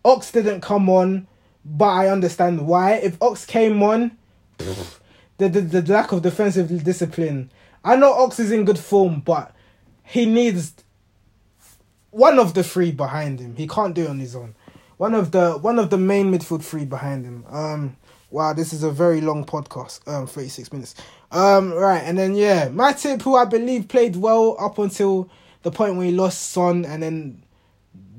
Ox 0.03 0.31
didn't 0.31 0.61
come 0.61 0.89
on, 0.89 1.27
but 1.63 1.89
I 1.89 2.09
understand 2.09 2.67
why. 2.67 2.93
If 2.95 3.21
Ox 3.21 3.45
came 3.45 3.81
on, 3.81 4.17
the, 4.57 5.47
the, 5.49 5.61
the 5.61 5.93
lack 5.93 6.11
of 6.11 6.21
defensive 6.21 6.83
discipline. 6.83 7.51
I 7.83 7.95
know 7.95 8.11
Ox 8.13 8.39
is 8.39 8.51
in 8.51 8.65
good 8.65 8.79
form, 8.79 9.21
but 9.21 9.55
he 10.09 10.25
needs 10.25 10.73
one 12.09 12.39
of 12.39 12.55
the 12.55 12.63
three 12.63 12.91
behind 12.91 13.39
him. 13.39 13.55
He 13.55 13.67
can't 13.67 13.93
do 13.93 14.05
it 14.05 14.09
on 14.09 14.19
his 14.19 14.35
own. 14.35 14.55
One 14.97 15.13
of 15.13 15.31
the 15.31 15.51
one 15.53 15.77
of 15.77 15.91
the 15.91 15.99
main 15.99 16.31
midfield 16.31 16.63
three 16.63 16.85
behind 16.85 17.25
him. 17.25 17.45
Um 17.47 17.95
wow, 18.31 18.53
this 18.53 18.73
is 18.73 18.81
a 18.81 18.89
very 18.89 19.21
long 19.21 19.45
podcast. 19.45 20.07
Um 20.07 20.25
36 20.25 20.73
minutes. 20.73 20.95
Um 21.31 21.71
right, 21.73 21.99
and 21.99 22.17
then 22.17 22.35
yeah, 22.35 22.69
Matip 22.69 23.21
who 23.21 23.35
I 23.35 23.45
believe 23.45 23.87
played 23.87 24.15
well 24.15 24.55
up 24.59 24.79
until 24.79 25.29
the 25.61 25.71
point 25.71 25.95
where 25.95 26.07
he 26.07 26.11
lost 26.11 26.49
Son 26.49 26.85
and 26.85 27.03
then 27.03 27.43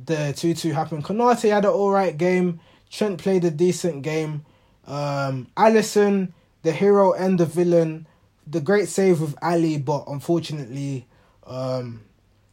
the 0.07 0.33
2-2 0.37 0.73
happened. 0.73 1.05
Konate 1.05 1.51
had 1.51 1.65
an 1.65 1.73
alright 1.73 2.17
game. 2.17 2.61
Trent 2.89 3.19
played 3.21 3.45
a 3.45 3.51
decent 3.51 4.03
game. 4.03 4.45
Um 4.87 5.49
Alisson, 5.57 6.33
the 6.63 6.71
hero 6.71 7.13
and 7.13 7.41
the 7.41 7.47
villain. 7.47 8.07
The 8.47 8.61
great 8.61 8.89
save 8.89 9.21
with 9.21 9.35
Ali, 9.43 9.77
but 9.79 10.05
unfortunately 10.07 11.07
um 11.51 12.03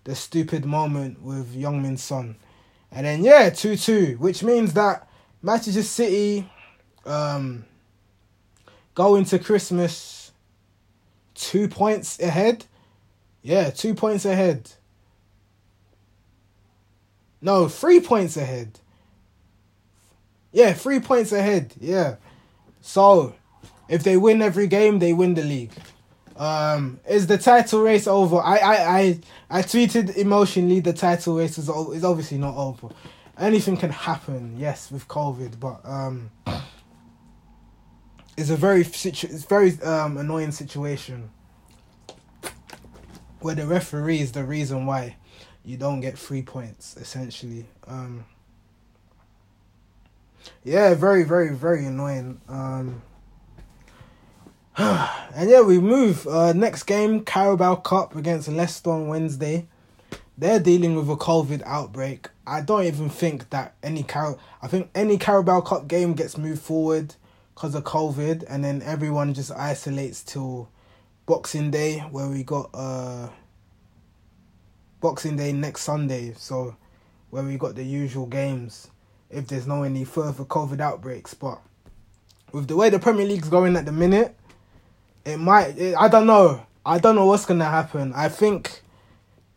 the 0.04 0.16
stupid 0.16 0.66
moment 0.66 1.22
with 1.22 1.56
Heung-min 1.56 1.98
Son. 1.98 2.36
And 2.92 3.06
then 3.06 3.24
yeah, 3.24 3.50
2-2, 3.50 4.18
which 4.18 4.44
means 4.44 4.74
that 4.74 5.08
Manchester 5.42 5.84
City 5.84 6.50
um 7.06 7.66
go 8.96 9.16
into 9.16 9.40
Christmas 9.40 10.32
two 11.36 11.68
points 11.68 12.20
ahead. 12.20 12.66
Yeah, 13.44 13.70
two 13.70 13.94
points 13.94 14.26
ahead. 14.26 14.72
No, 17.40 17.68
three 17.68 18.00
points 18.00 18.36
ahead. 18.36 18.80
Yeah, 20.52 20.74
three 20.74 21.00
points 21.00 21.32
ahead. 21.32 21.74
Yeah. 21.80 22.16
So, 22.82 23.36
if 23.88 24.04
they 24.04 24.18
win 24.18 24.42
every 24.42 24.68
game, 24.68 25.00
they 25.00 25.14
win 25.14 25.36
the 25.36 25.44
league. 25.44 25.72
Um, 26.38 27.00
is 27.10 27.28
the 27.28 27.38
title 27.38 27.82
race 27.82 28.08
over? 28.08 28.38
I, 28.38 28.58
I, 28.58 29.00
I, 29.00 29.20
I 29.50 29.62
tweeted 29.62 30.16
emotionally 30.16 30.80
the 30.80 30.94
title 30.94 31.38
race 31.38 31.58
is, 31.58 31.68
is 31.68 32.04
obviously 32.04 32.38
not 32.38 32.56
over. 32.56 32.90
Anything 33.40 33.78
can 33.78 33.90
happen, 33.92 34.56
yes, 34.58 34.92
with 34.92 35.08
COVID, 35.08 35.60
but 35.60 35.80
um, 35.84 36.32
it's 38.38 38.50
a 38.50 38.56
very 38.56 38.84
situ- 38.84 39.28
it's 39.30 39.46
very 39.46 39.80
um 39.82 40.18
annoying 40.18 40.52
situation 40.52 41.30
where 43.42 43.56
the 43.56 43.66
referee 43.66 44.20
is 44.20 44.32
the 44.32 44.44
reason 44.44 44.86
why 44.86 45.16
you 45.64 45.78
don't 45.78 46.02
get 46.02 46.18
three 46.18 46.42
points 46.42 46.96
essentially. 46.98 47.66
Um, 47.88 48.26
yeah, 50.64 50.94
very, 50.94 51.24
very, 51.24 51.54
very 51.54 51.86
annoying. 51.86 52.42
Um, 52.48 53.02
and 54.80 55.50
yeah, 55.50 55.62
we 55.62 55.80
move. 55.80 56.28
Uh, 56.28 56.54
next 56.54 56.84
game, 56.84 57.26
Carabao 57.26 57.78
Cup 57.78 58.16
against 58.16 58.48
Leicester 58.48 58.92
on 58.92 59.08
Wednesday. 59.08 59.66
They're 60.38 60.60
dealing 60.60 60.96
with 60.96 61.10
a 61.10 61.16
COVID 61.16 61.64
outbreak. 61.66 62.30
I 62.46 62.62
don't 62.62 62.84
even 62.84 63.10
think 63.10 63.50
that 63.50 63.74
any 63.82 64.04
Car. 64.04 64.38
I 64.62 64.68
think 64.68 64.92
any 64.94 65.18
Carabao 65.18 65.62
Cup 65.62 65.88
game 65.88 66.14
gets 66.14 66.38
moved 66.38 66.62
forward 66.62 67.16
because 67.56 67.74
of 67.74 67.86
COVID, 67.86 68.44
and 68.48 68.64
then 68.64 68.84
everyone 68.84 69.34
just 69.34 69.52
isolates 69.52 70.22
till 70.22 70.70
Boxing 71.26 71.72
Day, 71.72 72.02
where 72.12 72.28
we 72.28 72.44
got 72.44 72.70
uh 72.76 73.30
Boxing 75.02 75.38
Day 75.38 75.54
next 75.54 75.82
Sunday. 75.82 76.36
So 76.38 76.76
where 77.32 77.42
we 77.42 77.58
got 77.58 77.74
the 77.74 77.84
usual 77.84 78.28
games, 78.28 78.92
if 79.32 79.48
there's 79.48 79.66
no 79.66 79.82
any 79.82 80.04
further 80.04 80.44
COVID 80.44 80.80
outbreaks, 80.82 81.34
but 81.34 81.62
with 82.52 82.68
the 82.68 82.76
way 82.76 82.92
the 82.92 83.00
Premier 83.00 83.26
League's 83.26 83.50
going 83.50 83.76
at 83.76 83.86
the 83.86 83.92
minute 83.92 84.37
it 85.28 85.38
might. 85.38 85.78
It, 85.78 85.96
I 85.98 86.08
don't 86.08 86.26
know. 86.26 86.66
I 86.86 87.00
don't 87.00 87.16
know 87.16 87.26
what's 87.26 87.46
gonna 87.46 87.66
happen. 87.66 88.14
I 88.16 88.30
think, 88.30 88.82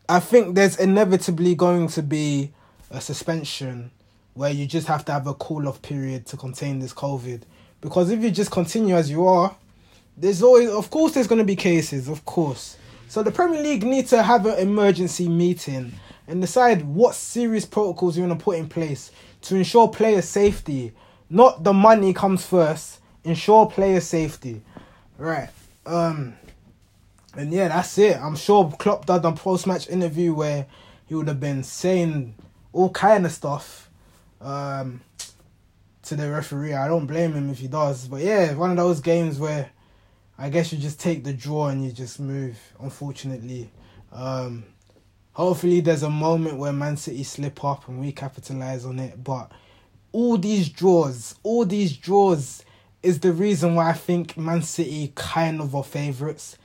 I 0.09 0.19
think 0.19 0.57
there's 0.57 0.79
inevitably 0.79 1.55
going 1.55 1.87
to 1.89 2.03
be 2.03 2.53
a 2.91 3.01
suspension 3.01 3.93
where 4.35 4.51
you 4.51 4.67
just 4.67 4.89
have 4.89 5.05
to 5.05 5.13
have 5.13 5.27
a 5.27 5.35
cool 5.35 5.69
off 5.69 5.81
period 5.81 6.27
to 6.27 6.37
contain 6.37 6.81
this 6.81 6.93
COVID. 6.93 7.43
Because 7.81 8.11
if 8.11 8.21
you 8.21 8.31
just 8.31 8.51
continue 8.51 8.97
as 8.97 9.11
you 9.11 9.27
are, 9.27 9.55
there's 10.17 10.43
always, 10.43 10.71
of 10.71 10.91
course, 10.91 11.15
there's 11.15 11.29
gonna 11.29 11.45
be 11.45 11.57
cases, 11.57 12.09
of 12.09 12.25
course. 12.25 12.77
So 13.09 13.23
the 13.23 13.31
Premier 13.31 13.63
League 13.63 13.85
need 13.85 14.09
to 14.09 14.23
have 14.23 14.47
an 14.47 14.59
emergency 14.59 15.29
meeting 15.29 15.93
and 16.27 16.41
decide 16.41 16.83
what 16.83 17.15
serious 17.15 17.65
protocols 17.65 18.17
you're 18.17 18.27
gonna 18.27 18.39
put 18.39 18.57
in 18.59 18.69
place 18.69 19.13
to 19.43 19.57
ensure 19.57 19.89
player 19.89 20.23
safety. 20.23 20.93
Not 21.29 21.63
the 21.63 21.73
money 21.73 22.13
comes 22.13 22.45
first. 22.45 22.99
Ensure 23.23 23.67
player 23.67 24.01
safety. 24.01 24.63
Right. 25.17 25.51
Um, 25.87 26.35
and 27.37 27.53
yeah, 27.53 27.69
that's 27.69 27.97
it. 27.99 28.17
I'm 28.17 28.37
sure 28.37 28.73
Klopp 28.79 29.07
done 29.07 29.25
a 29.25 29.33
post 29.33 29.67
match 29.67 29.89
interview 29.89 30.35
where 30.35 30.67
he 31.07 31.15
would 31.15 31.29
have 31.29 31.41
been 31.41 31.63
saying 31.63 32.35
all 32.73 32.91
kind 32.91 33.25
of 33.27 33.33
stuff 33.33 33.89
um, 34.41 35.01
to 36.03 36.17
the 36.17 36.31
referee. 36.31 36.75
I 36.75 36.89
don't 36.89 37.07
blame 37.07 37.33
him 37.33 37.51
if 37.51 37.59
he 37.59 37.69
does. 37.69 38.09
But 38.09 38.23
yeah, 38.23 38.55
one 38.55 38.71
of 38.71 38.77
those 38.77 39.01
games 39.01 39.39
where 39.39 39.71
I 40.39 40.49
guess 40.49 40.73
you 40.73 40.79
just 40.79 40.99
take 40.99 41.25
the 41.25 41.33
draw 41.33 41.69
and 41.69 41.85
you 41.85 41.93
just 41.93 42.19
move, 42.19 42.59
unfortunately. 42.81 43.71
Um, 44.13 44.65
hopefully, 45.33 45.81
there's 45.81 46.03
a 46.03 46.11
moment 46.11 46.59
where 46.59 46.73
Man 46.73 46.97
City 46.97 47.23
slip 47.25 47.65
up 47.65 47.89
and 47.89 48.01
we 48.01 48.13
capitalize 48.13 48.85
on 48.85 48.99
it. 48.99 49.23
But 49.23 49.53
all 50.13 50.37
these 50.39 50.69
draws, 50.69 51.35
all 51.43 51.65
these 51.65 51.97
draws 51.97 52.65
is 53.03 53.21
the 53.21 53.33
reason 53.33 53.75
why 53.75 53.91
I 53.91 53.95
think 53.95 54.37
Man 54.37 54.63
City 54.63 55.13
kind 55.15 55.61
of 55.61 55.75
are 55.75 55.85
favourites. 55.85 56.57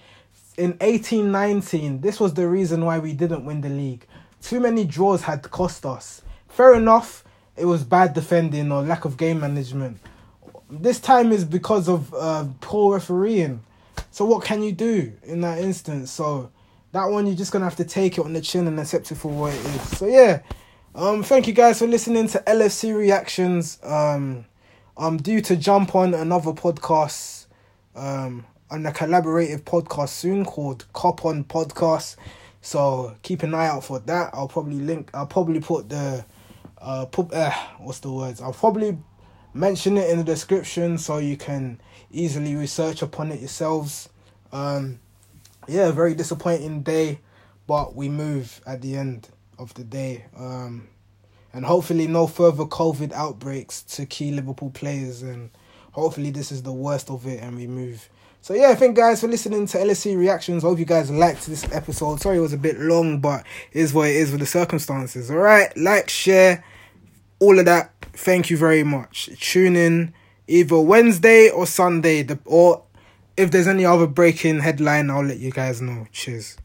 In 0.57 0.77
eighteen 0.81 1.31
nineteen, 1.31 2.01
this 2.01 2.19
was 2.19 2.33
the 2.33 2.47
reason 2.47 2.85
why 2.85 2.99
we 2.99 3.13
didn't 3.13 3.45
win 3.45 3.61
the 3.61 3.69
league. 3.69 4.05
Too 4.41 4.59
many 4.59 4.85
draws 4.85 5.23
had 5.23 5.49
cost 5.49 5.85
us. 5.85 6.21
Fair 6.47 6.75
enough, 6.75 7.23
it 7.57 7.65
was 7.65 7.83
bad 7.83 8.13
defending 8.13 8.71
or 8.71 8.81
lack 8.81 9.05
of 9.05 9.17
game 9.17 9.39
management. 9.39 9.97
This 10.69 10.99
time 10.99 11.31
is 11.31 11.45
because 11.45 11.87
of 11.87 12.13
uh, 12.13 12.45
poor 12.61 12.93
refereeing. 12.93 13.61
So 14.11 14.25
what 14.25 14.43
can 14.43 14.63
you 14.63 14.71
do 14.71 15.13
in 15.23 15.41
that 15.41 15.59
instance? 15.59 16.11
So 16.11 16.51
that 16.91 17.05
one 17.05 17.27
you're 17.27 17.35
just 17.35 17.51
gonna 17.51 17.65
have 17.65 17.75
to 17.77 17.85
take 17.85 18.17
it 18.17 18.25
on 18.25 18.33
the 18.33 18.41
chin 18.41 18.67
and 18.67 18.79
accept 18.79 19.11
it 19.11 19.15
for 19.15 19.31
what 19.31 19.53
it 19.53 19.65
is. 19.65 19.97
So 19.97 20.07
yeah, 20.07 20.41
um, 20.95 21.23
thank 21.23 21.47
you 21.47 21.53
guys 21.53 21.79
for 21.79 21.87
listening 21.87 22.27
to 22.29 22.39
LFC 22.47 22.95
reactions. 22.95 23.77
Um, 23.83 24.45
I'm 24.97 25.17
due 25.17 25.41
to 25.41 25.57
jump 25.57 25.93
on 25.93 26.13
another 26.13 26.53
podcast, 26.53 27.47
um, 27.95 28.45
on 28.71 28.85
a 28.85 28.91
collaborative 28.91 29.63
podcast 29.63 30.07
soon 30.07 30.45
called 30.45 30.85
Cop 30.93 31.25
On 31.25 31.43
Podcast. 31.43 32.15
So 32.61 33.13
keep 33.21 33.43
an 33.43 33.53
eye 33.53 33.67
out 33.67 33.83
for 33.83 33.99
that. 33.99 34.29
I'll 34.33 34.47
probably 34.47 34.79
link. 34.79 35.09
I'll 35.13 35.27
probably 35.27 35.59
put 35.59 35.89
the, 35.89 36.23
uh, 36.77 37.05
put 37.07 37.33
uh, 37.33 37.51
what's 37.79 37.99
the 37.99 38.11
words? 38.11 38.39
I'll 38.39 38.53
probably 38.53 38.97
mention 39.53 39.97
it 39.97 40.09
in 40.09 40.17
the 40.17 40.23
description 40.23 40.97
so 40.97 41.17
you 41.17 41.35
can 41.35 41.81
easily 42.09 42.55
research 42.55 43.01
upon 43.01 43.33
it 43.33 43.41
yourselves. 43.41 44.07
Um, 44.53 44.99
yeah, 45.67 45.91
very 45.91 46.13
disappointing 46.13 46.83
day, 46.83 47.19
but 47.67 47.95
we 47.95 48.07
move 48.07 48.61
at 48.65 48.81
the 48.81 48.95
end 48.95 49.27
of 49.59 49.73
the 49.73 49.83
day. 49.83 50.25
Um, 50.37 50.87
and 51.55 51.65
hopefully 51.65 52.05
no 52.05 52.27
further 52.27 52.65
COVID 52.65 53.13
outbreaks 53.13 53.81
to 53.83 54.05
key 54.05 54.31
Liverpool 54.31 54.69
players, 54.71 55.21
and 55.21 55.49
hopefully 55.93 56.29
this 56.29 56.51
is 56.51 56.61
the 56.61 56.73
worst 56.73 57.09
of 57.09 57.25
it, 57.25 57.41
and 57.41 57.55
we 57.55 57.65
move 57.65 58.09
So 58.41 58.53
yeah, 58.53 58.75
thank 58.75 58.95
guys 58.95 59.21
for 59.21 59.27
listening 59.27 59.65
to 59.67 59.77
LFC 59.77 60.17
reactions. 60.17 60.63
I 60.63 60.67
hope 60.67 60.77
you 60.77 60.85
guys 60.85 61.09
liked 61.09 61.47
this 61.47 61.63
episode. 61.71 62.19
Sorry 62.21 62.37
it 62.37 62.41
was 62.41 62.53
a 62.53 62.57
bit 62.57 62.77
long, 62.77 63.19
but 63.19 63.45
is 63.71 63.93
what 63.93 64.09
it 64.09 64.17
is 64.17 64.31
with 64.31 64.41
the 64.41 64.45
circumstances. 64.45 65.31
All 65.31 65.37
right, 65.37 65.75
like, 65.77 66.09
share, 66.09 66.63
all 67.39 67.57
of 67.57 67.65
that. 67.65 67.91
Thank 68.13 68.49
you 68.49 68.57
very 68.57 68.83
much. 68.83 69.29
Tune 69.39 69.75
in 69.75 70.13
either 70.47 70.79
Wednesday 70.79 71.49
or 71.49 71.65
Sunday, 71.65 72.21
the, 72.21 72.37
or 72.45 72.83
if 73.37 73.51
there's 73.51 73.67
any 73.67 73.85
other 73.85 74.07
breaking 74.07 74.59
headline, 74.59 75.09
I'll 75.09 75.23
let 75.23 75.39
you 75.39 75.51
guys 75.51 75.81
know. 75.81 76.05
Cheers. 76.11 76.57